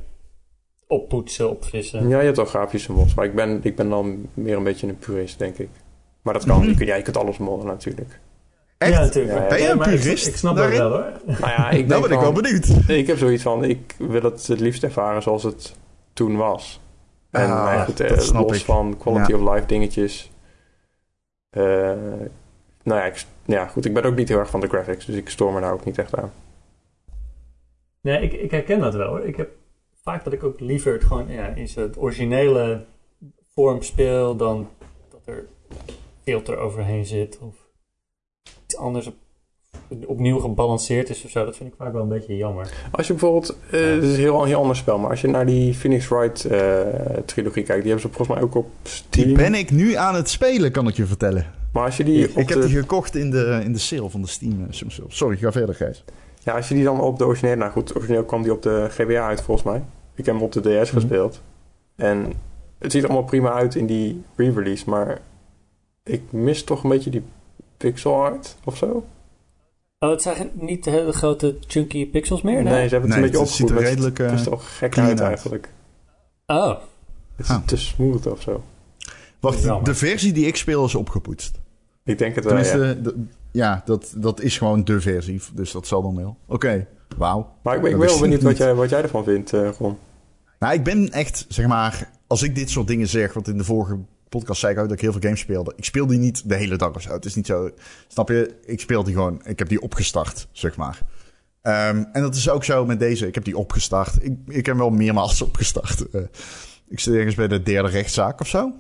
[0.87, 2.09] oppoetsen, opfrissen?
[2.09, 4.89] Ja, je hebt wel grafische mods, maar ik ben, ik ben dan meer een beetje
[4.89, 5.69] een purist, denk ik.
[6.23, 8.21] Maar dat kan, je, kunt, ja, je kunt alles modden natuurlijk.
[8.79, 8.93] Echt?
[8.93, 9.35] Ja, natuurlijk.
[9.37, 9.49] Ja, ja.
[9.49, 10.79] Ben je een maar ik- purist Ik, snap daarin?
[10.79, 11.13] dat wel hoor.
[11.27, 12.89] Nou ja, ik Nou denk ben ik wel van- benieuwd.
[12.89, 15.77] Ik heb zoiets van, ik wil het het liefst ervaren zoals het
[16.13, 16.81] toen was.
[17.31, 18.65] En Ah, nou ja, goed, dat eh, snap los ik.
[18.65, 19.39] van quality Ja.
[19.39, 20.31] of life dingetjes.
[21.51, 21.63] Eh,
[22.83, 25.15] nou ja, ik, ja, goed, ik ben ook niet heel erg van de graphics, dus
[25.17, 26.33] ik stoor me daar ook niet echt aan.
[28.01, 29.25] Nee, ik, ik herken dat wel hoor.
[29.27, 29.51] Ik heb
[30.03, 32.85] vaak dat ik ook liever het gewoon ja, in zijn originele
[33.55, 34.69] vorm speel dan
[35.11, 35.45] dat er
[36.25, 37.55] filter overheen zit of
[38.65, 39.15] iets anders op,
[40.07, 41.45] opnieuw gebalanceerd is of zo.
[41.45, 42.73] Dat vind ik vaak wel een beetje jammer.
[42.91, 45.29] Als je bijvoorbeeld, eh het is een heel, een heel ander spel, maar als je
[45.29, 46.81] naar die Phoenix Wright eh,
[47.25, 49.27] trilogie kijkt, die hebben ze volgens mij ook op Steam.
[49.27, 51.47] Die ben ik nu aan het spelen, kan ik je vertellen.
[51.73, 54.11] Maar als je die, Ik, op heb de, die gekocht in de, in de sale
[54.11, 54.67] van de Steam.
[54.71, 54.89] eh.
[55.09, 56.05] Sorry, ga verder, Gijs.
[56.45, 58.87] ja, als je die dan op de originele, nou goed, origineel kwam die op de
[58.91, 59.83] GBA uit volgens mij.
[60.15, 61.43] Ik heb hem op de DS gespeeld.
[61.97, 62.33] En
[62.79, 65.21] het ziet er allemaal prima uit in die re-release, maar
[66.05, 67.23] ik mis toch een beetje die
[67.77, 69.07] pixel art of zo.
[69.99, 72.63] Oh, het zijn niet de hele grote chunky pixels meer?
[72.63, 74.47] Nee, ze hebben het Nee, een beetje het ziet er maar redelijk, Het is eh,
[74.47, 75.73] toch gek uit eigenlijk.
[76.47, 76.69] Oh,
[77.37, 77.63] Het is Ah.
[77.67, 78.63] te smooth of zo.
[79.41, 79.85] Wacht, Jammer.
[79.85, 81.61] de versie die ik speel is opgepoetst.
[82.05, 82.63] Ik denk het wel, ja.
[82.63, 83.15] Tenminste, d-
[83.51, 85.41] ja, dat, dat is gewoon de versie.
[85.55, 86.37] Dus dat zal dan wel.
[86.47, 86.87] Oké,
[87.17, 87.51] wauw.
[87.63, 89.97] Maar ik ben, ik wel benieuwd wat jij, wat jij ervan vindt, eh Ron.
[90.59, 93.65] Nou, ik ben echt, zeg maar, als ik dit soort dingen zeg, want in de
[93.65, 93.99] vorige
[94.31, 95.73] podcast zei ik ook dat ik heel veel games speelde.
[95.77, 97.13] Ik speel die niet de hele dag of zo.
[97.13, 97.71] Het is niet zo,
[98.09, 98.55] snap je?
[98.67, 100.99] Ik speel die gewoon, ik heb die opgestart, zeg maar.
[101.63, 103.27] Ehm, en dat is ook zo met deze.
[103.27, 104.25] Ik heb die opgestart.
[104.25, 106.11] Ik, ik heb wel meermaals opgestart.
[106.11, 106.21] Eh,
[106.89, 108.73] ik zit ergens bij de derde rechtszaak of zo.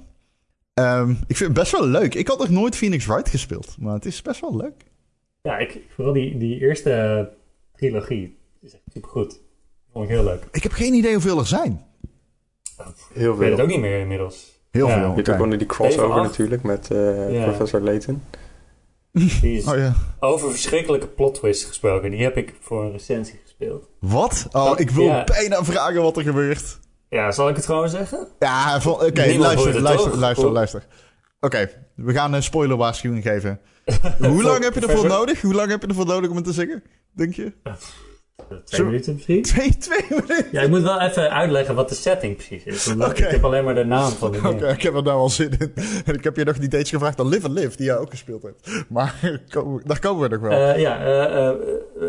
[0.74, 2.14] Ehm, ik vind het best wel leuk.
[2.14, 4.84] Ik had nog nooit Phoenix Wright gespeeld, maar het is best wel leuk.
[5.42, 7.28] ja, ik, vooral die, die eerste
[7.76, 9.40] trilogie is echt supergoed.
[9.92, 10.42] Vond ik heel leuk.
[10.53, 11.84] Ik heb geen idee hoeveel er zijn.
[13.12, 13.64] Heel Ik weet het veel.
[13.64, 14.49] ook niet meer inmiddels.
[14.70, 14.94] Heel Ja.
[14.94, 15.12] veel.
[15.14, 17.44] Je ook gewoon die crossover natuurlijk met eh, Ja.
[17.44, 18.22] Professor Layton.
[19.14, 19.94] Oh ja.
[20.20, 22.10] over verschrikkelijke plot twists gesproken.
[22.10, 23.88] Die heb ik voor een recensie gespeeld.
[24.00, 24.46] Wat?
[24.52, 25.24] Oh, Dat- ik wil ja.
[25.24, 26.78] bijna vragen wat er gebeurt.
[27.08, 28.26] Ja, zal ik het gewoon zeggen?
[28.38, 30.86] Ja, van- oké, luister, luister, luister, luister.
[31.40, 33.60] Oké, we gaan een spoiler waarschuwing geven.
[34.18, 35.40] Hoe lang heb je ervoor nodig?
[35.40, 36.82] Hoe lang heb je ervoor nodig om het te zeggen?
[37.12, 37.52] Denk je?
[38.64, 39.43] Twee minuten misschien?
[39.53, 40.47] Twee, twee minuten?
[40.53, 42.95] Ja, ik moet wel even uitleggen wat de setting precies is.
[42.95, 43.24] Oké.
[43.24, 45.51] Ik heb alleen maar de naam van de Oké, ik heb er nou al zin
[45.59, 45.72] in.
[46.05, 48.11] En ik heb je nog niet eens gevraagd aan Live and Live, die jij ook
[48.11, 48.84] gespeeld hebt.
[48.88, 49.41] Maar
[49.84, 50.51] daar komen we nog wel.
[50.51, 51.57] Eh, ja, eh, eh, eh,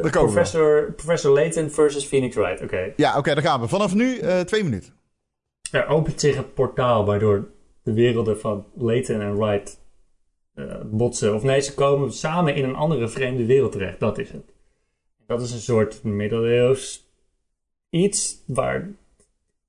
[0.02, 2.62] we Professor, Professor Layton versus Phoenix Wright.
[2.62, 2.94] Oké.
[2.96, 3.68] ja, oké, daar gaan we.
[3.68, 4.94] Vanaf nu twee minuten.
[5.72, 7.48] Er opent zich een portaal waardoor
[7.84, 9.80] de werelden van Layton en Wright
[10.86, 11.36] botsen.
[11.36, 14.00] Of nee, ze komen samen in een andere vreemde wereld terecht.
[14.00, 14.51] Dat is het.
[15.28, 17.10] Dat is een soort middeleeuws
[17.90, 18.90] iets waar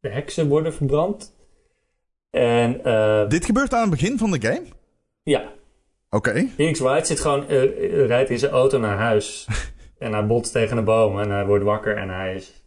[0.00, 1.34] de heksen worden verbrand.
[2.30, 4.64] En eh, Dit gebeurt aan het begin van de game?
[5.22, 5.52] ja,
[6.10, 6.48] Oké.
[6.54, 9.48] Phoenix Wright zit gewoon, eh, eh, rijdt in zijn auto naar huis.
[9.98, 12.62] en hij botst tegen een boom en hij wordt wakker en hij is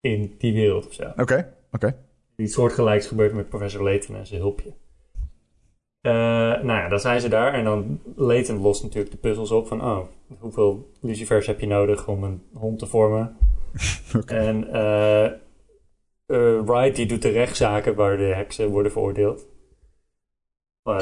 [0.00, 1.12] in die wereld of zo.
[1.16, 1.96] Oké, oké.
[2.36, 4.72] Iets soortgelijks gebeurt met professor Layton en zijn hulpje.
[6.00, 6.12] Eh,
[6.62, 9.82] nou ja, dan zijn ze daar en dan Layton lost natuurlijk de puzzels op van
[9.82, 9.98] oh,
[10.38, 13.36] hoeveel lucifers heb je nodig om een hond te vormen?
[14.26, 15.30] En eh
[16.28, 19.46] eh, Wright die doet de rechtszaken waar de heksen worden veroordeeld.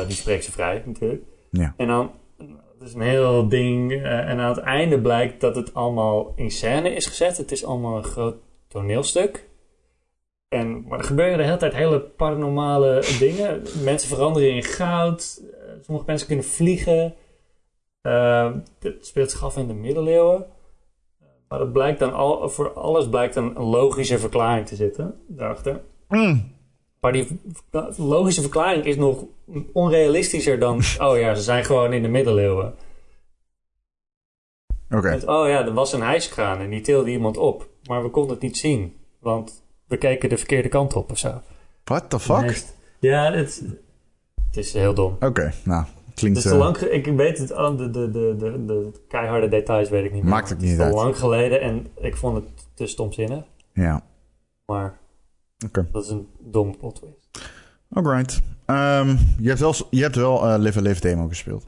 [0.07, 1.23] Die spreekt ze vrij natuurlijk.
[1.51, 1.75] Ja.
[1.77, 2.11] En dan,
[2.79, 3.93] het is een heel ding.
[4.03, 7.37] en aan het einde blijkt dat het allemaal in scène is gezet.
[7.37, 8.37] Het is allemaal een groot
[8.69, 9.46] toneelstuk.
[10.49, 13.63] En, maar er gebeuren de hele tijd hele paranormale dingen.
[13.85, 15.43] Mensen veranderen in goud.
[15.53, 17.15] Eh, sommige mensen kunnen vliegen.
[18.01, 20.47] Eh, het speelt zich af in de middeleeuwen.
[21.49, 25.81] Maar het blijkt dan al, voor alles blijkt dan een logische verklaring te zitten daarachter.
[26.09, 26.55] Mm.
[27.01, 27.41] Maar die
[27.97, 29.25] logische verklaring is nog
[29.73, 30.77] onrealistischer dan...
[31.07, 32.75] oh ja, ze zijn gewoon in de middeleeuwen.
[34.91, 35.21] Oké.
[35.27, 37.69] Oh ja, er was een hijskraan en die tilde iemand op.
[37.89, 38.97] Maar we konden het niet zien.
[39.19, 41.41] Want we keken de verkeerde kant op of zo.
[41.85, 42.65] What the fuck?
[43.01, 43.63] Ja, het,
[44.47, 45.17] het is heel dom.
[45.21, 46.39] Oké, nou, Het klinkt...
[46.39, 46.77] is eh, lang...
[46.77, 47.53] Ik weet het...
[47.53, 50.31] oh, de, de, de, de, de keiharde details weet ik niet meer.
[50.31, 50.95] Maakt Het is niet te uit.
[50.95, 53.45] lang geleden en ik vond het te stomzinnig.
[53.73, 54.03] Ja,
[54.67, 54.99] Maar
[55.93, 57.51] dat is een dom plot twist.
[57.93, 58.41] Alright.
[58.67, 61.67] Ehm, je hebt wel, je hebt wel eh, Live Live demo gespeeld.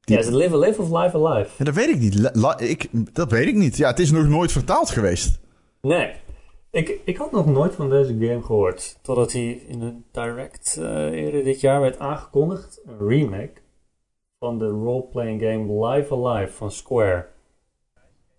[0.00, 1.50] Ja, is het Live Alive of Live Alive?
[1.58, 2.18] Ja, dat weet ik niet.
[2.18, 3.76] La- la- ik, dat weet ik niet.
[3.76, 5.38] Ja, het is nog nooit vertaald geweest.
[5.82, 6.12] Nee.
[6.70, 8.98] Ik, ik had nog nooit van deze game gehoord.
[9.02, 12.80] Totdat hij in een direct eh, eerder dit jaar werd aangekondigd.
[12.84, 13.60] Een remake
[14.38, 17.26] van de roleplaying game Live Alive van Square.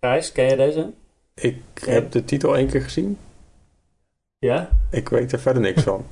[0.00, 0.92] Gijs, ken je deze?
[1.34, 3.18] Ik heb de titel één keer gezien.
[4.38, 4.68] Ja?
[4.90, 6.04] Ik weet er verder niks van.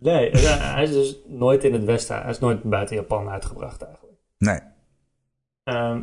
[0.00, 2.22] Nee, eh, hij is dus nooit in het Westen.
[2.22, 4.16] Hij is nooit buiten Japan uitgebracht eigenlijk.
[4.38, 4.60] Nee.
[5.64, 6.02] Ehm,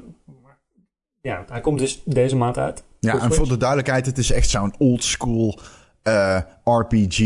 [1.28, 2.84] ja, hij komt dus deze maand uit.
[3.00, 5.60] Ja, en voor de duidelijkheid, het is echt zo'n old school
[6.04, 7.20] eh, RPG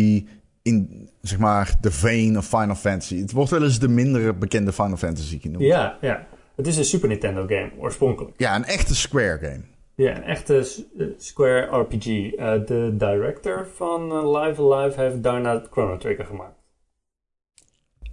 [0.62, 3.20] in, zeg maar, de vein of Final Fantasy.
[3.20, 5.64] Het wordt wel eens de minder bekende Final Fantasy genoemd.
[5.64, 6.28] Ja, ja.
[6.56, 8.34] Het is een Super Nintendo game, oorspronkelijk.
[8.38, 9.62] Ja, een echte Square game.
[9.95, 10.58] Ja, een echte
[10.97, 12.06] eh, Square RPG.
[12.06, 16.60] Eh, de director van eh, Live Alive heeft daarna Chrono Trigger gemaakt.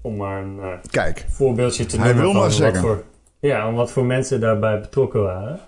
[0.03, 2.81] Om maar een Kijk, voorbeeldje te Hij noemen wil van maar wat zeggen.
[2.81, 3.05] voor,
[3.41, 5.61] ja, om wat voor mensen daarbij betrokken waren.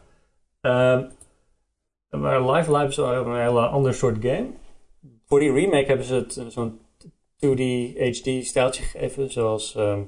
[0.61, 1.04] Ehm,
[2.11, 4.46] maar Live Alive is een hele ander soort game.
[5.26, 6.78] Voor die remake hebben ze het eh, zo'n
[7.36, 7.61] 2D
[7.98, 10.00] HD stijltje gegeven, zoals ehm,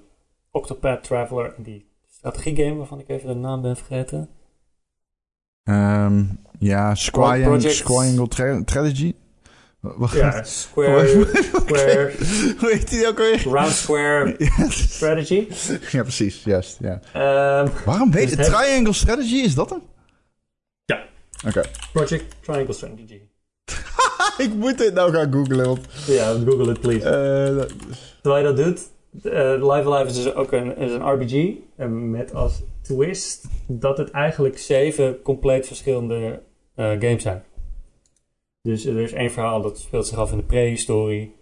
[0.50, 4.28] Octopath Traveler en die strategiegame waarvan ik even de naam ben vergeten.
[5.64, 6.24] ehm,
[6.58, 7.58] ja, Squire,
[8.28, 9.14] Tra- Strategy.
[9.80, 12.12] Wacht, Ja, Square, Square
[12.60, 13.42] Hoe heet die ook alweer?
[13.48, 14.36] Round Square
[14.68, 15.46] Strategy.
[15.90, 16.78] ja, precies, juist.
[16.80, 17.00] Ja.
[17.84, 18.46] Waarom weet Dus het?
[18.46, 19.82] het- Triangle Strategy, is dat hem?
[20.84, 21.04] Ja.
[21.46, 21.62] Oké.
[21.92, 23.20] Project Triangle Strategy.
[24.44, 25.80] Ik moet dit nou gaan googlen, want...
[26.06, 27.08] Ja, google it please.
[27.08, 27.72] eh, dat-
[28.22, 28.90] Terwijl je dat doet,
[29.32, 31.54] eh, Live Alive is dus ook een, is een RPG.
[31.76, 36.42] En met als twist dat het eigenlijk zeven compleet verschillende
[36.74, 37.42] eh, games zijn.
[38.62, 41.34] Dus er is één verhaal dat speelt zich af in de prehistorie.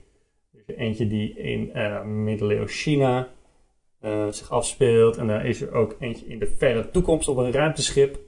[0.53, 3.29] Er is eentje die in eh middeleeuws China
[4.01, 5.17] eh, zich afspeelt.
[5.17, 8.19] En daar is er ook eentje in de verre toekomst op een ruimteschip.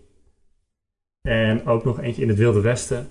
[1.23, 3.09] En ook nog eentje in het Wilde Westen.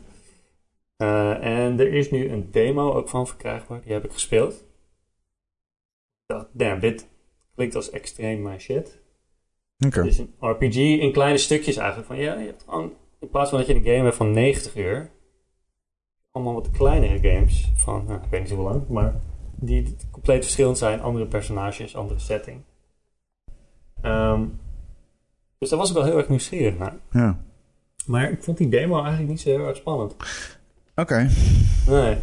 [0.95, 3.81] Eh, en er is nu een demo ook van verkrijgbaar.
[3.81, 4.65] Die heb ik gespeeld.
[6.25, 7.07] Dacht, damn, dit
[7.55, 8.99] klinkt als extreem mijn shit.
[9.77, 12.07] Het is een RPG in kleine stukjes eigenlijk.
[12.07, 14.75] Van, ja, je hebt gewoon, in plaats van dat je een game hebt van 90
[14.75, 15.09] uur,
[16.31, 19.21] allemaal wat kleinere games van, nou, ik weet niet hoe lang, maar
[19.55, 21.01] die compleet verschillend zijn.
[21.01, 22.61] Andere personages, andere setting.
[24.01, 24.45] Ehm,
[25.57, 26.95] dus daar was ik wel heel erg nieuwsgierig naar.
[27.11, 27.43] Ja.
[28.05, 30.15] Maar ik vond die demo eigenlijk niet zo heel erg spannend.
[30.95, 31.29] Oké.
[31.87, 32.17] Nee.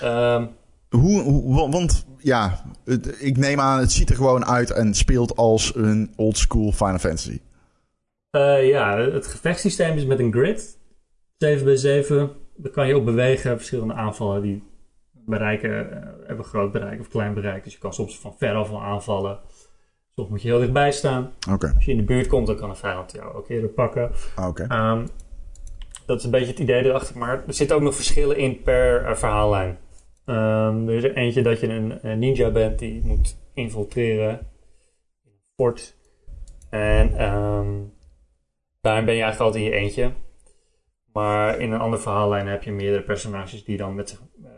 [0.00, 0.46] Ehm,
[0.90, 4.94] Hoe, hoe, wa- want ja, het- ik neem aan, het ziet er gewoon uit en
[4.94, 7.40] speelt als een old school Final Fantasy.
[8.30, 10.78] Eh, ja, het gevechtssysteem is met een grid.
[11.38, 12.30] 7 bij 7.
[12.56, 13.56] Daar kan je op bewegen.
[13.56, 14.62] Verschillende aanvallen die
[15.12, 17.64] bereiken, eh, hebben groot bereik of klein bereik.
[17.64, 19.38] Dus je kan soms van ver af wel aanvallen.
[20.20, 21.32] Soms moet je heel dichtbij staan.
[21.74, 24.10] Als je in de buurt komt, dan kan een vijand jou ook eerder pakken.
[24.34, 24.58] Ah.
[24.68, 25.06] Ehm,
[26.06, 27.18] dat is een beetje het idee erachter.
[27.18, 29.78] Maar er zitten ook nog verschillen in per eh, verhaallijn.
[30.24, 34.38] Ehm, er is er eentje dat je een, een ninja bent die moet infiltreren
[35.24, 35.96] in een fort.
[36.70, 37.68] En ehm,
[38.80, 40.12] daarin ben je eigenlijk altijd in je eentje.
[41.12, 44.50] Maar in een andere verhaallijn heb je meerdere personages die dan met, eh,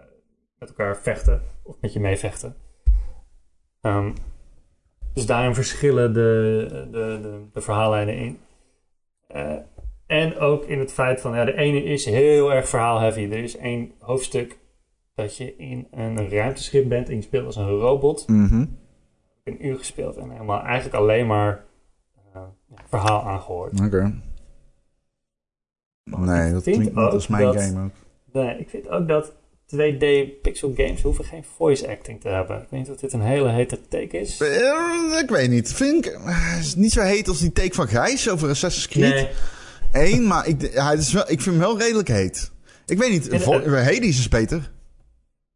[0.59, 1.43] met elkaar vechten.
[1.63, 2.57] Of met je meevechten.
[3.81, 4.13] Ehm,
[5.13, 8.39] dus daarin verschillen de, de, de, de verhaallijnen in.
[9.27, 9.57] Eh,
[10.07, 13.21] en ook in het feit van, ja, de ene is heel erg verhaalheavy.
[13.21, 14.59] Er is één hoofdstuk
[15.15, 18.29] dat je in een ruimteschip bent en je speelt als een robot.
[18.29, 18.65] Mhm.
[19.45, 21.65] Een uur gespeeld en helemaal eigenlijk alleen maar
[22.35, 22.43] eh,
[22.89, 23.81] verhaal aangehoord.
[23.81, 24.15] Oké.
[26.05, 27.91] Nee, dat klinkt niet als mijn dat- game ook.
[28.33, 29.35] Nee, ik vind ook dat
[29.77, 32.57] 2D pixel games hoeven geen voice acting te hebben.
[32.63, 34.41] Ik weet niet of dit een hele hete take is.
[34.41, 35.73] Eh, Ik weet niet.
[35.73, 39.29] Vind ik, eh, is niet zo heet als die take van Gijs over Assassin's Creed
[39.93, 42.53] Nee, 1, maar ik, hij is wel, ik vind hem wel redelijk heet.
[42.87, 44.71] Ik weet niet, En, vo- eh, Hades is beter.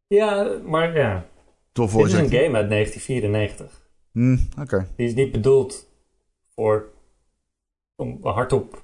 [0.07, 1.25] ja, maar ja.
[1.71, 3.87] Door Dit is een game uit 1994.
[4.11, 4.87] Hm, Oké.
[4.95, 5.87] Die is niet bedoeld
[6.55, 6.89] voor
[7.95, 8.83] om hardop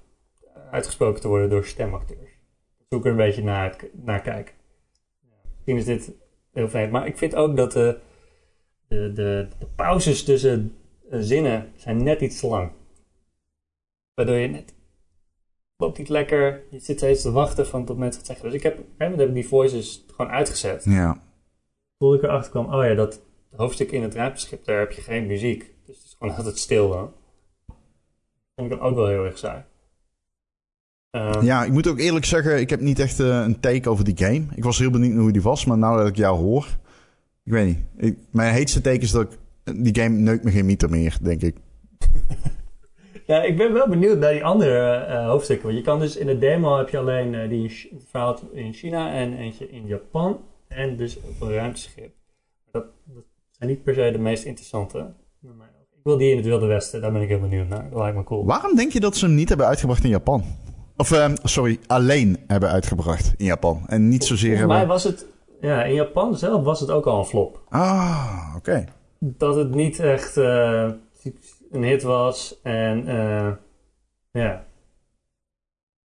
[0.71, 2.29] uitgesproken te worden door stemacteurs.
[2.89, 4.53] Zoek er een beetje naar, naar kijken.
[5.65, 6.15] Misschien is dit
[6.51, 6.89] heel fijn.
[6.89, 7.99] Maar ik vind ook dat de,
[8.87, 10.75] de, de, de pauzes tussen
[11.09, 12.71] eh, zinnen zijn net iets te lang.
[14.13, 14.75] Waardoor je net
[15.77, 16.63] loopt niet lekker.
[16.71, 18.45] Je zit steeds te wachten van tot mensen het zeggen.
[18.45, 20.83] Dus ik heb, hè, heb ik die voices gewoon uitgezet.
[20.83, 21.21] Ja.
[21.97, 23.21] Toen ik erachter kwam, oh ja, dat
[23.55, 25.75] hoofdstuk in het ruimteschip, daar heb je geen muziek.
[25.85, 27.13] Dus het is gewoon altijd stil dan.
[28.55, 29.63] Vond ik dan ook wel heel erg saai.
[31.13, 34.03] Ehm, ja, ik moet ook eerlijk zeggen, ik heb niet echt eh, een take over
[34.03, 34.43] die game.
[34.55, 36.67] Ik was heel benieuwd hoe die was, maar nou dat ik jou hoor,
[37.43, 37.77] Ik weet niet.
[37.97, 39.39] Ik, mijn heetste teken is dat ik...
[39.83, 41.55] Die game neukt me geen meter meer, denk ik.
[43.25, 45.65] Ja, ik ben wel benieuwd naar die andere eh, hoofdstukken.
[45.65, 48.73] Want je kan dus in de demo heb je alleen eh, die in verhaal in
[48.73, 50.39] China en eentje in Japan.
[50.67, 52.13] En dus op een ruimteschip.
[52.71, 55.13] Dat, dat zijn niet per se de meest interessante.
[55.41, 57.89] Ik wil die in het Wilde Westen, daar ben ik heel benieuwd naar.
[57.89, 58.45] Dat lijkt me cool.
[58.45, 60.43] Waarom denk je dat ze hem niet hebben uitgebracht in Japan?
[60.97, 63.83] Of, ehm, sorry, alleen hebben uitgebracht in Japan.
[63.87, 64.95] En niet zozeer Volgens mij hebben...
[64.95, 65.25] was het,
[65.61, 67.61] ja, in Japan zelf was het ook al een flop.
[67.69, 68.85] Ah, oké.
[69.19, 70.91] Dat het niet echt eh,
[71.71, 73.51] een hit was en eh,
[74.31, 74.65] ja.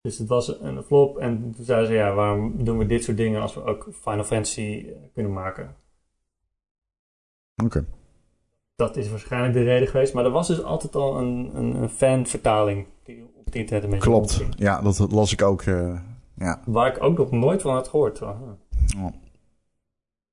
[0.02, 3.18] Dus het was een flop en toen zeiden ze ja, waarom doen we dit soort
[3.18, 5.76] dingen als we ook Final Fantasy eh, kunnen maken?
[7.64, 7.86] Oké.
[8.76, 11.90] Dat is waarschijnlijk de reden geweest, maar er was dus altijd al een, een, een
[11.90, 14.46] fanvertaling die het internet een beetje Klopt.
[14.58, 15.62] Ja, dat las ik ook.
[15.62, 16.00] eh,
[16.36, 16.62] ja.
[16.66, 18.22] Waar ik ook nog nooit van had gehoord.
[18.22, 18.40] Oh.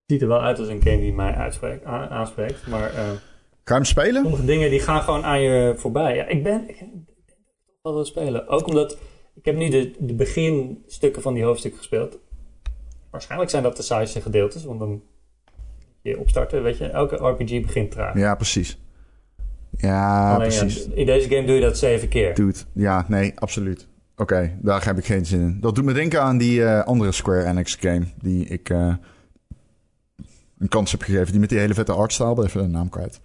[0.07, 3.05] Ziet er wel uit als een game die mij uitspreekt, aanspreekt, maar eh,
[3.65, 4.23] Ga je hem spelen?
[4.23, 6.17] sommige dingen die gaan gewoon aan je voorbij.
[6.17, 6.85] Ja, ik ben, ik
[7.83, 8.49] wel wil spelen.
[8.49, 8.99] Ook omdat
[9.35, 12.19] ik heb nu de, de beginstukken van die hoofdstukken gespeeld.
[13.11, 15.03] Waarschijnlijk zijn dat de saaiste gedeeltes, want dan
[16.03, 18.15] je opstarten, weet je, elke RPG begint traag.
[18.15, 18.79] Ja, precies.
[19.81, 20.87] Ja, Alleen, ja, precies.
[20.89, 22.35] in deze game doe je dat zeven keer.
[22.35, 23.89] Dude, ja, nee, absoluut.
[24.17, 25.61] Oké, daar heb ik geen zin in.
[25.61, 28.95] Dat doet me denken aan die eh, andere Square Enix game die ik eh,
[30.59, 31.31] een kans heb gegeven.
[31.31, 33.21] Die met die hele vette artstyle, even de naam kwijt.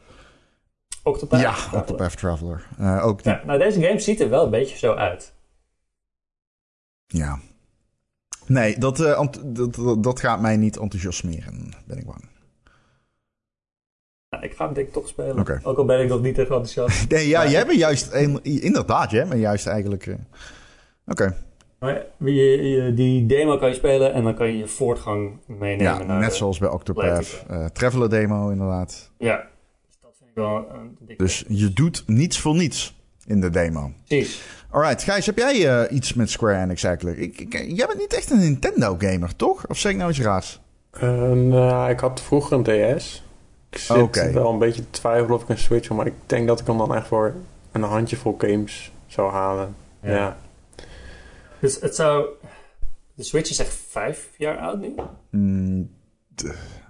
[1.04, 1.80] Octopath ja, Traveler.
[1.82, 2.68] Octopath Traveler.
[2.78, 5.34] Eh, ook die, Ja, nou, deze game ziet er wel een beetje zo uit.
[7.08, 7.40] ja.
[8.48, 12.30] Nee, dat, dat, dat, dat gaat mij niet enthousiasmeren, ben ik bang.
[14.46, 15.60] Ik ga hem denk ik toch spelen.
[15.64, 17.06] Ook al ben ik nog niet echt enthousiast.
[17.12, 20.08] Nee, ja, Maar- jij bent juist, een- inderdaad, jij bent juist eigenlijk...
[20.08, 20.16] eh,
[21.08, 21.36] Oké,
[21.80, 25.84] Maar je, je- die demo kan je spelen en dan kan je je voortgang meenemen.
[25.84, 27.44] ja, naar net de- zoals bij Octopath.
[27.50, 29.12] Eh Traveler demo, inderdaad.
[29.18, 29.36] Ja,
[29.88, 31.24] dus dat vind ik wel een dikke...
[31.24, 33.92] Dus je doet niets voor niets in de demo.
[34.08, 34.42] Precies.
[34.70, 37.18] Alright, Gijs, heb jij eh, iets met Square Enix eigenlijk?
[37.18, 39.68] Ik, ik- jij bent niet echt een Nintendo-gamer, toch?
[39.68, 40.62] Of zeg ik nou iets raars?
[40.92, 43.24] Eh, nou, ik had vroeger een DS.
[43.76, 44.32] Ik zit Oké.
[44.32, 46.68] wel een beetje te twijfelen of ik een Switch wil, maar ik denk dat ik
[46.68, 47.34] hem dan echt voor
[47.72, 49.76] een handjevol games zou halen.
[50.02, 50.12] Ja.
[50.16, 50.38] Ja.
[51.60, 52.26] Dus het zou...
[53.14, 54.96] De Switch is echt vijf jaar oud nu?
[55.32, 55.90] Mm,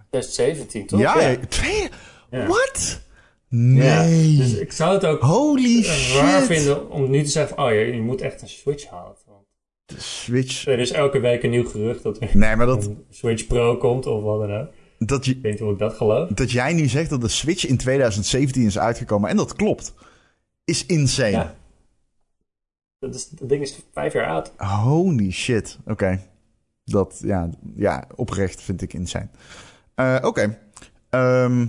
[0.09, 0.99] 2017, toch?
[0.99, 1.35] ja, ja.
[1.49, 1.89] twee...
[2.29, 2.45] Ja.
[2.47, 3.01] What?
[3.47, 4.37] Ja, Nee.
[4.37, 6.45] Dus ik zou het ook Holy raar shit.
[6.45, 7.65] vinden om nu te zeggen van...
[7.65, 9.15] Oh, je, je moet echt een Switch halen.
[9.25, 9.45] Want
[9.85, 10.67] De Switch...
[10.67, 13.77] er is elke week een nieuw gerucht dat er Nee, maar dat, een Switch Pro
[13.77, 14.67] komt of wat dan ook.
[14.99, 16.29] Dat, je, Ik weet niet hoe ik dat geloof.
[16.29, 19.93] dat jij nu zegt dat de Switch in 2017 is uitgekomen, en dat klopt,
[20.65, 21.29] is insane.
[21.31, 21.55] Ja.
[22.99, 24.51] Dat, is, dat ding is vijf jaar oud.
[24.57, 25.77] Holy shit.
[25.85, 26.19] Oké.
[26.83, 29.27] Dat, ja, ja, oprecht vind ik insane.
[29.95, 30.57] Eh, Oké.
[31.09, 31.67] Ehm,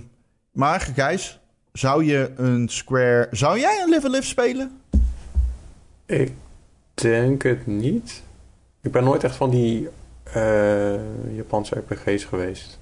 [0.53, 1.41] maar, Gijs,
[1.73, 3.29] zou je een Square...
[3.31, 4.81] Zou jij een Live Live spelen?
[6.07, 6.33] Ik
[6.95, 8.23] denk het niet.
[8.83, 9.89] Ik ben nooit echt van die
[10.23, 12.79] eh, Japanse RPG's geweest.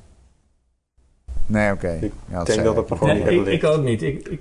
[1.47, 1.99] Nee, oké.
[2.01, 2.99] Ik Ja, denk zei dat het ook.
[2.99, 4.03] Gewoon Nee, niet ik, hebben ik ook niet.
[4.03, 4.41] Ik, ik,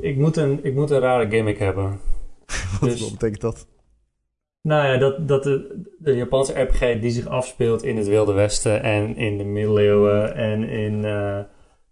[0.00, 2.00] ik, moet een, ik moet een rare gimmick hebben.
[2.80, 3.66] Wat dus- wat betekent dat?
[4.62, 8.82] Nou ja, dat, dat de, de Japanse RPG die zich afspeelt in het Wilde Westen
[8.82, 11.38] en in de middeleeuwen en in eh,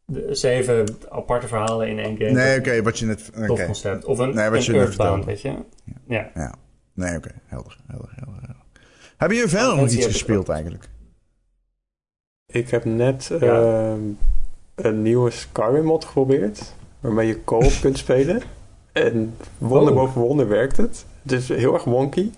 [0.04, 2.30] de zeven aparte verhalen in één game.
[2.30, 3.30] Nee, oké, wat je net...
[3.46, 4.04] tof concept.
[4.04, 5.26] Of een, Nee, wat een je net Earthbound, vertelde.
[5.26, 5.40] weet
[6.14, 6.24] je.
[6.34, 6.54] Ja.
[6.94, 7.30] Nee, oké.
[7.46, 8.64] Helder, helder, helder, helder.
[9.16, 10.88] Heb je verder nog iets gespeeld eigenlijk?
[12.46, 13.60] Ik heb net Ja.
[13.92, 14.00] ehm,
[14.76, 16.72] een nieuwe Skyrim mod geprobeerd.
[17.00, 18.42] Waarmee je co-op kunt spelen.
[18.92, 19.98] En wonder Oh.
[19.98, 21.04] boven wonder werkt het.
[21.22, 22.30] Het is heel erg wonky.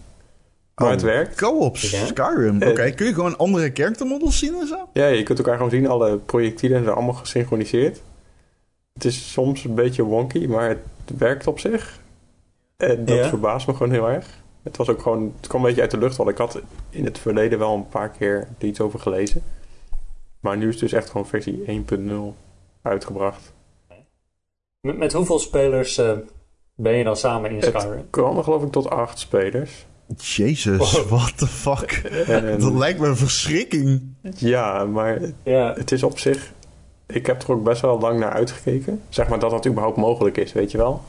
[0.74, 0.92] Maar Oh.
[0.92, 1.36] het werkt.
[1.36, 2.06] Co-op Ja.
[2.06, 2.62] Skyrim.
[2.62, 4.88] Oké, kun je gewoon andere charactermodels zien en zo?
[4.92, 5.86] Ja, je kunt elkaar gewoon zien.
[5.88, 8.00] Alle projectielen zijn allemaal gesynchroniseerd.
[8.92, 12.00] Het is soms een beetje wonky, maar het werkt op zich.
[12.76, 13.28] En dat Ja.
[13.28, 14.26] verbaast me gewoon heel erg.
[14.62, 16.60] Het, was ook gewoon, het kwam een beetje uit de lucht, want ik had
[16.90, 19.42] in het verleden wel een paar keer er iets over gelezen.
[20.40, 22.12] Maar nu is het dus echt gewoon versie 1.0
[22.82, 23.52] uitgebracht.
[24.80, 26.12] Met, met hoeveel spelers eh,
[26.74, 28.06] ben je dan samen in Het- Skyrim?
[28.10, 29.86] Kwam er geloof ik tot acht spelers.
[30.16, 31.08] Jezus, Wow.
[31.18, 31.90] what the fuck?
[32.28, 34.02] En, Dat lijkt me een verschrikking.
[34.36, 36.52] ja, maar Ja, het is op zich...
[37.06, 39.02] Ik heb er ook best wel lang naar uitgekeken.
[39.08, 41.02] Zeg maar dat dat überhaupt mogelijk is, weet je wel.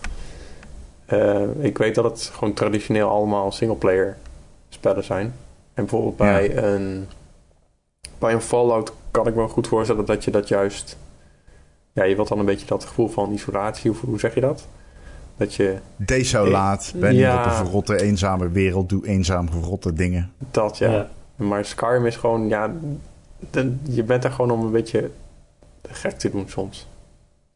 [1.06, 4.18] Eh, ik weet dat het gewoon traditioneel allemaal singleplayer
[4.70, 5.26] spellen zijn.
[5.74, 7.08] En bijvoorbeeld bij, een,
[8.18, 10.98] bij een Fallout kan ik me goed voorstellen dat je dat juist...
[11.94, 14.68] Ja, je wilt dan een beetje dat gevoel van isolatie, of hoe zeg je dat?
[15.38, 16.94] Dat je Desolaat.
[16.96, 17.40] Ben niet Ja.
[17.40, 18.90] op een verrotte, eenzame wereld.
[18.90, 20.32] Doe eenzaam verrotte dingen.
[20.52, 20.92] dat, ja.
[20.92, 21.10] ja.
[21.36, 22.72] Maar Skyrim is gewoon, ja,
[23.52, 25.10] de- je bent er gewoon om een beetje
[25.90, 26.88] gek te doen soms.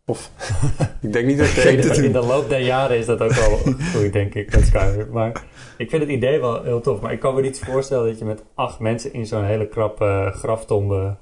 [0.06, 0.32] Of,
[1.02, 2.06] ik denk niet dat de enige-.
[2.06, 3.58] In de loop der jaren is dat ook wel
[3.94, 5.08] goed, denk ik, met Skyrim.
[5.12, 5.44] Maar
[5.78, 7.02] ik vind het idee wel heel tof.
[7.02, 10.06] Maar ik kan me niet voorstellen dat je met acht mensen in zo'n hele krappe
[10.06, 11.16] eh, graftombe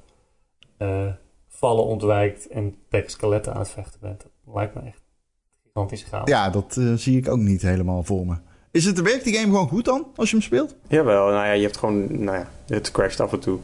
[0.81, 1.07] eh,
[1.47, 4.19] vallen ontwijkt en tegen skeletten aan het vechten bent.
[4.43, 5.01] Dat lijkt me echt
[5.63, 6.27] gigantisch gaaf.
[6.27, 8.35] Ja, dat eh, zie ik ook niet helemaal voor me.
[8.71, 10.75] Is het, werkt die game gewoon goed dan, als je hem speelt?
[10.87, 13.59] Jawel, nou ja, je hebt gewoon, nou ja, het crasht af en toe.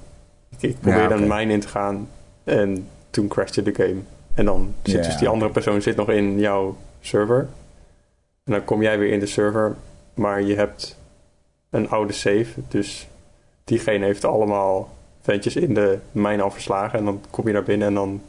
[0.49, 1.23] Ik, ik probeerde Ja, oké.
[1.23, 2.09] een mine in te gaan
[2.43, 3.99] en toen crashte de game.
[4.33, 7.49] En dan zit Ja, dus die andere persoon zit nog in jouw server.
[8.43, 9.75] En dan kom jij weer in de server,
[10.13, 10.97] maar je hebt
[11.69, 12.47] een oude save.
[12.67, 13.07] Dus
[13.63, 14.89] diegene heeft allemaal
[15.27, 16.99] ventjes in de mine al verslagen.
[16.99, 18.21] En dan kom je naar binnen en dan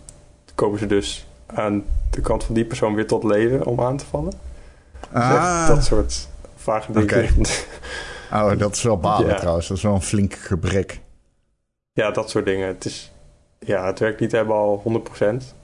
[0.54, 4.04] komen ze dus aan de kant van die persoon weer tot leven om aan te
[4.04, 4.32] vallen.
[5.00, 7.28] Dus Ah, Dat soort vage dingen.
[8.32, 9.34] Oh, dat is wel balen Ja.
[9.36, 9.68] trouwens.
[9.68, 11.00] Dat is wel een flink gebrek.
[11.92, 12.66] Ja, dat soort dingen.
[12.68, 13.12] Het, is,
[13.58, 14.82] ja, het werkt niet helemaal
[15.42, 15.54] 100%.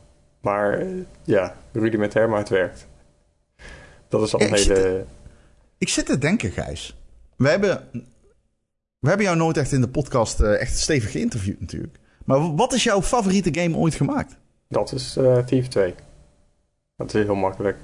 [0.41, 0.85] Maar
[1.23, 2.87] ja, rudimentair, maar het werkt.
[4.09, 5.05] Dat is al een ik zit hele...
[5.79, 6.97] Ik zit te denken, Gijs.
[7.37, 7.89] We hebben,
[9.05, 11.99] we hebben jou nooit echt in de podcast eh, echt stevig geïnterviewd natuurlijk.
[12.25, 14.37] Maar wat is jouw favoriete game ooit gemaakt?
[14.69, 15.95] Dat is eh Thief 2.
[16.97, 17.77] Dat is heel makkelijk.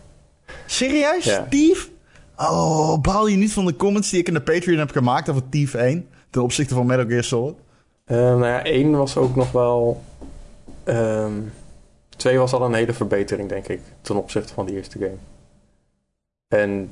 [0.67, 1.25] Serieus?
[1.25, 1.47] Ja.
[1.51, 1.91] Thief?
[2.37, 5.49] Oh, baal je niet van de comments die ik in de Patreon heb gemaakt over
[5.49, 6.09] Thief 1?
[6.31, 7.55] Ten opzichte van Metal Gear Solid?
[8.05, 10.03] Eh, nou ja, 1 was ook nog wel...
[10.85, 11.33] ehm
[12.17, 13.81] 2 was al een hele verbetering, denk ik.
[14.01, 15.17] Ten opzichte van de eerste game.
[16.49, 16.91] En...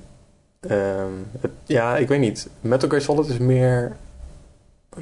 [0.61, 2.49] ehm, het- ja, ik weet niet.
[2.61, 3.97] Metal Gear Solid is meer...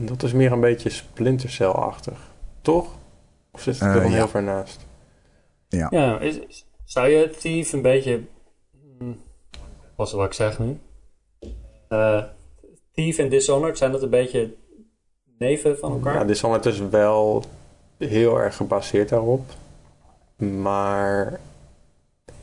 [0.00, 2.18] Dat is meer een beetje Splinter Cell-achtig.
[2.62, 2.88] Toch?
[3.52, 4.16] Of zit het er Eh, dan ja.
[4.16, 4.86] heel ver naast?
[5.68, 8.22] Ja, is, is- zou je Thief een beetje...
[8.98, 9.20] hmm,
[9.96, 10.78] Wat ik zeggen nu?
[11.88, 12.22] Eh
[12.92, 14.54] Thief en Dishonored, zijn dat een beetje
[15.38, 16.14] neven van elkaar?
[16.14, 17.44] Ja, Dishonored is wel
[17.98, 19.50] heel erg gebaseerd daarop.
[20.36, 21.40] Maar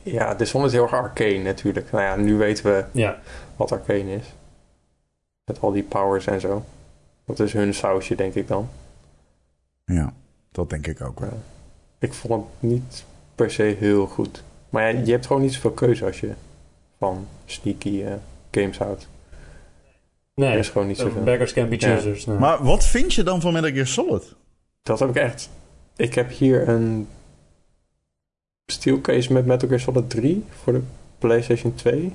[0.02, 1.90] ja, Dishonored is heel erg arcane natuurlijk.
[1.92, 3.18] Nou ja, nu weten we ja.
[3.56, 4.32] wat arcane is.
[5.44, 6.64] Met al die powers en zo.
[7.24, 8.68] Dat is hun sausje, denk ik dan.
[9.84, 10.12] Ja,
[10.52, 11.42] dat denk ik ook wel.
[11.98, 13.04] Ik vond het niet
[13.34, 14.42] per se heel goed.
[14.68, 16.32] Maar ja, je hebt gewoon niet zoveel keuze als je
[16.98, 18.12] van sneaky eh,
[18.50, 19.08] games houdt.
[20.34, 21.22] Nee, Er is gewoon niet zoveel.
[21.22, 21.94] beggars can be Ja.
[21.94, 22.26] choosers.
[22.26, 22.38] nee.
[22.38, 24.34] Maar wat vind je dan van Metal Gear Solid?
[24.82, 25.50] Dat heb ik echt.
[25.96, 27.08] Ik heb hier een
[28.66, 30.80] steelcase met Metal Gear Solid 3 voor de
[31.18, 32.12] PlayStation 2.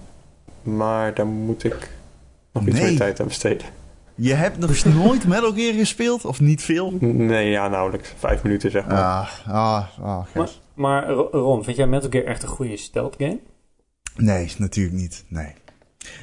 [0.61, 1.89] Maar daar moet ik
[2.51, 2.83] nog iets Nee.
[2.89, 3.65] meer tijd aan besteden.
[4.19, 6.25] Je hebt nog nooit Metal Gear gespeeld?
[6.25, 6.93] Of niet veel?
[6.99, 8.13] Nee, ja, nauwelijks.
[8.17, 8.97] Vijf minuten zeg maar.
[8.97, 10.25] Ah, ah, ah.
[10.73, 13.39] Maar Ro- Ron, vind jij Metal Gear echt een goede stealth game?
[14.15, 15.25] Nee, natuurlijk niet.
[15.27, 15.53] Nee.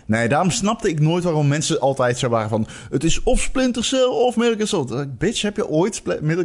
[0.06, 2.66] Nee, daarom snapte ik nooit waarom mensen altijd zo waren van...
[2.90, 4.90] Het is of Splinter Cell of Metal Gear Solid.
[4.90, 6.02] Eh, Bitch, heb je ooit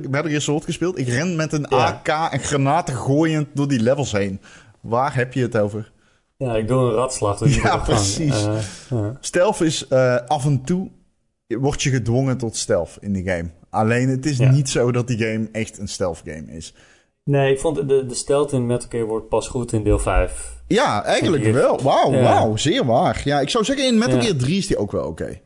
[0.09, 0.97] Metal Gear Solid gespeeld?
[0.97, 2.01] Ik ren met een Ja.
[2.05, 4.41] AK en granaten gooiend door die levels heen.
[4.81, 5.91] Waar heb je het over?
[6.37, 7.37] Ja, ik doe een ratslag.
[7.37, 8.45] Dus Ja, precies.
[8.89, 9.17] ja.
[9.19, 10.89] Stealth is eh, af en toe...
[11.59, 13.49] Word je gedwongen tot stealth in die game.
[13.69, 14.51] Alleen het is Ja.
[14.51, 16.73] niet zo dat die game echt een stealth game is.
[17.23, 20.59] Nee, ik vond de, de stealth in Metal Gear wordt pas goed in deel 5.
[20.67, 21.53] Ja, eigenlijk Hier.
[21.53, 21.79] wel.
[21.81, 22.21] Wauw, Ja.
[22.21, 22.55] wauw.
[22.57, 23.21] Zeer waar.
[23.23, 24.21] Ja, ik zou zeggen in Metal Ja.
[24.21, 25.39] Gear 3 is die ook wel oké.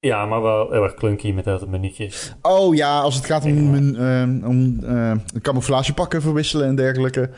[0.00, 2.34] Ja, maar wel heel erg clunky met dat minuutjes.
[2.42, 3.76] Oh ja, als het gaat om, Ja.
[3.78, 3.96] een,
[4.42, 5.12] eh, om eh,
[5.42, 7.30] camouflagepakken verwisselen en dergelijke.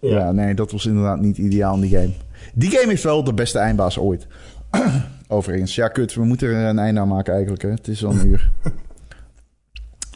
[0.00, 0.32] Ja.
[0.32, 2.10] nee, dat was inderdaad niet ideaal in die game.
[2.54, 4.26] Die game heeft wel de beste eindbaas ooit.
[5.32, 5.74] Overigens.
[5.74, 6.14] Ja, kut.
[6.14, 7.62] We moeten er een einde aan maken eigenlijk.
[7.62, 7.70] Hè.
[7.70, 8.50] Het is al een uur.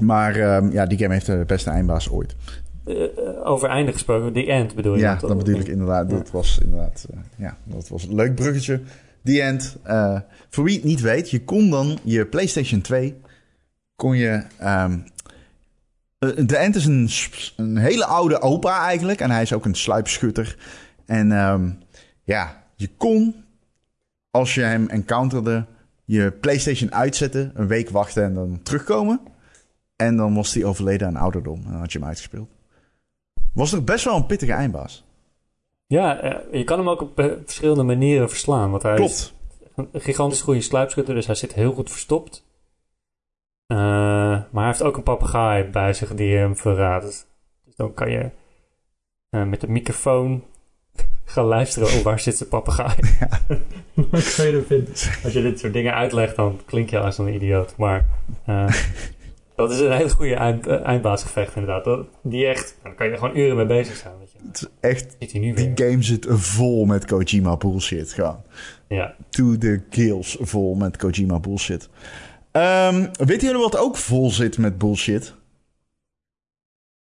[0.03, 2.37] Maar ehm, ja, die game heeft de beste eindbaas ooit.
[2.85, 5.01] Eh, eh, over einde gesproken, The End bedoel je?
[5.01, 6.11] Ja, dat bedoel ik inderdaad.
[6.11, 7.07] Dat was inderdaad...
[7.11, 8.81] eh, ja, dat was een leuk bruggetje.
[9.25, 9.77] The End.
[9.83, 13.21] Eh, voor wie het niet weet, je kon dan je PlayStation 2...
[13.95, 14.43] kon je...
[14.59, 14.85] eh,
[16.47, 17.11] The End is een,
[17.57, 19.21] een hele oude opa eigenlijk.
[19.21, 20.57] En hij is ook een sluipschutter.
[21.07, 21.71] En ehm,
[22.23, 23.35] ja, je kon,
[24.37, 25.67] als je hem encounterde...
[26.05, 29.21] je PlayStation uitzetten, een week wachten en dan terugkomen.
[29.97, 31.63] En dan was hij overleden aan ouderdom.
[31.65, 32.49] En dan had je hem uitgespeeld.
[33.55, 35.05] Was toch best wel een pittige eindbaas.
[35.87, 38.71] Ja, eh, je kan hem ook op eh, verschillende manieren verslaan.
[38.71, 39.35] Want hij is
[39.75, 39.91] Klopt.
[39.93, 42.45] een gigantisch goede sluipschutter, dus hij zit heel goed verstopt.
[43.67, 47.29] Eh, maar hij heeft ook een papegaai bij zich die hem verraadt.
[47.65, 48.31] Dus dan kan je
[49.31, 50.45] met de microfoon
[51.27, 51.89] gaan luisteren.
[51.89, 52.97] Oh, waar zit zijn papegaai?
[54.11, 54.93] Wat kan je dan vinden?
[55.25, 57.75] Als je dit soort dingen uitlegt, dan klink je als een idioot.
[57.77, 58.07] Maar
[58.45, 58.73] eh,
[59.57, 61.85] dat is een hele goede eind, eh, eindbaasgevecht inderdaad.
[61.85, 64.15] Dat, die echt, daar kan je er gewoon uren mee bezig zijn.
[64.19, 64.39] Weet je.
[64.47, 65.73] Het is echt, die weer?
[65.75, 68.13] game zit vol met Kojima bullshit.
[68.13, 68.43] Gewoon.
[68.89, 69.15] Ja.
[69.31, 71.89] To the gills vol met Kojima bullshit.
[72.53, 75.35] Ehm weten jullie wat ook vol zit met bullshit?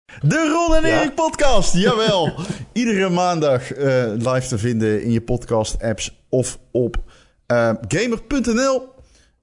[0.07, 1.01] De Ron en Ja?
[1.01, 2.33] Erik podcast, jawel.
[2.73, 6.97] Iedere maandag eh, live te vinden in je podcast apps of op
[7.47, 8.89] eh, gamer.nl.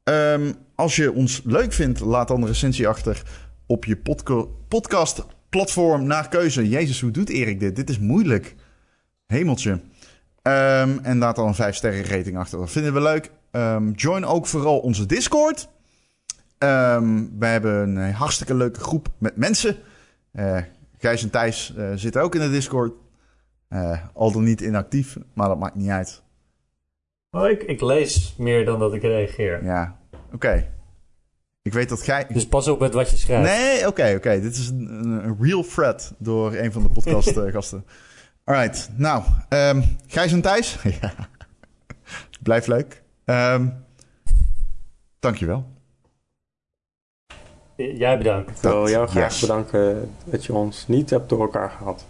[0.03, 3.21] Ehm, als je ons leuk vindt, laat dan een recensie achter
[3.67, 6.69] op je podco- podcast platform naar keuze.
[6.69, 7.75] Jezus, hoe doet Erik dit?
[7.75, 8.55] Dit is moeilijk.
[9.27, 9.81] Hemeltje.
[10.41, 12.59] Ehm, en laat dan een 5 sterren rating achter.
[12.59, 13.31] Dat vinden we leuk.
[13.51, 15.67] Ehm, join ook vooral onze Discord.
[16.59, 19.77] We hebben een hartstikke leuke groep met mensen.
[20.33, 20.61] Eh
[20.97, 22.93] Gijs en Thijs eh, zitten ook in de Discord.
[23.67, 26.21] Eh, al dan niet inactief, maar dat maakt niet uit.
[27.31, 29.63] Oh, ik, ik lees meer dan dat ik reageer.
[29.63, 29.99] Ja,
[30.33, 30.67] oké.
[31.61, 32.25] Ik weet dat Gij...
[32.29, 33.49] Dus pas op met wat je schrijft.
[33.49, 34.41] Nee, oké, oké.
[34.41, 37.85] Dit is een, een- real threat door een van de podcastgasten.
[38.43, 39.23] Alright, nou.
[39.49, 40.77] ehm Gijs en Thijs.
[41.01, 41.13] ja.
[42.41, 43.01] Blijf leuk.
[43.25, 43.67] Ehm
[45.19, 45.72] dankjewel.
[47.91, 48.49] Jij bedankt.
[48.49, 49.39] Ik wil jou graag Yes.
[49.41, 52.05] bedanken dat je ons niet hebt door elkaar gehad.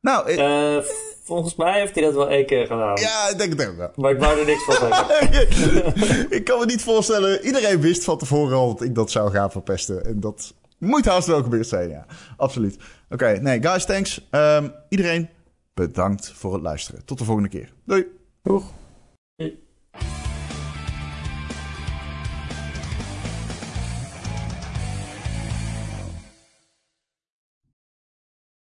[0.00, 0.84] Nou, eh, Eh,
[1.24, 2.96] volgens mij heeft hij dat wel één keer gedaan.
[3.00, 3.90] ja, ik denk het ook wel.
[3.96, 6.30] Maar ik wou er niks van zeggen.
[6.38, 7.44] ik kan me niet voorstellen.
[7.46, 10.04] Iedereen wist van tevoren al dat ik dat zou gaan verpesten.
[10.04, 12.06] En dat moet haast wel gebeurd zijn, ja.
[12.36, 12.76] Absoluut.
[13.10, 14.26] Oké, nee, guys, thanks.
[14.30, 15.28] Ehm, iedereen,
[15.74, 17.04] bedankt voor het luisteren.
[17.04, 17.72] Tot de volgende keer.
[17.84, 18.06] Doei.
[18.42, 18.64] Doeg.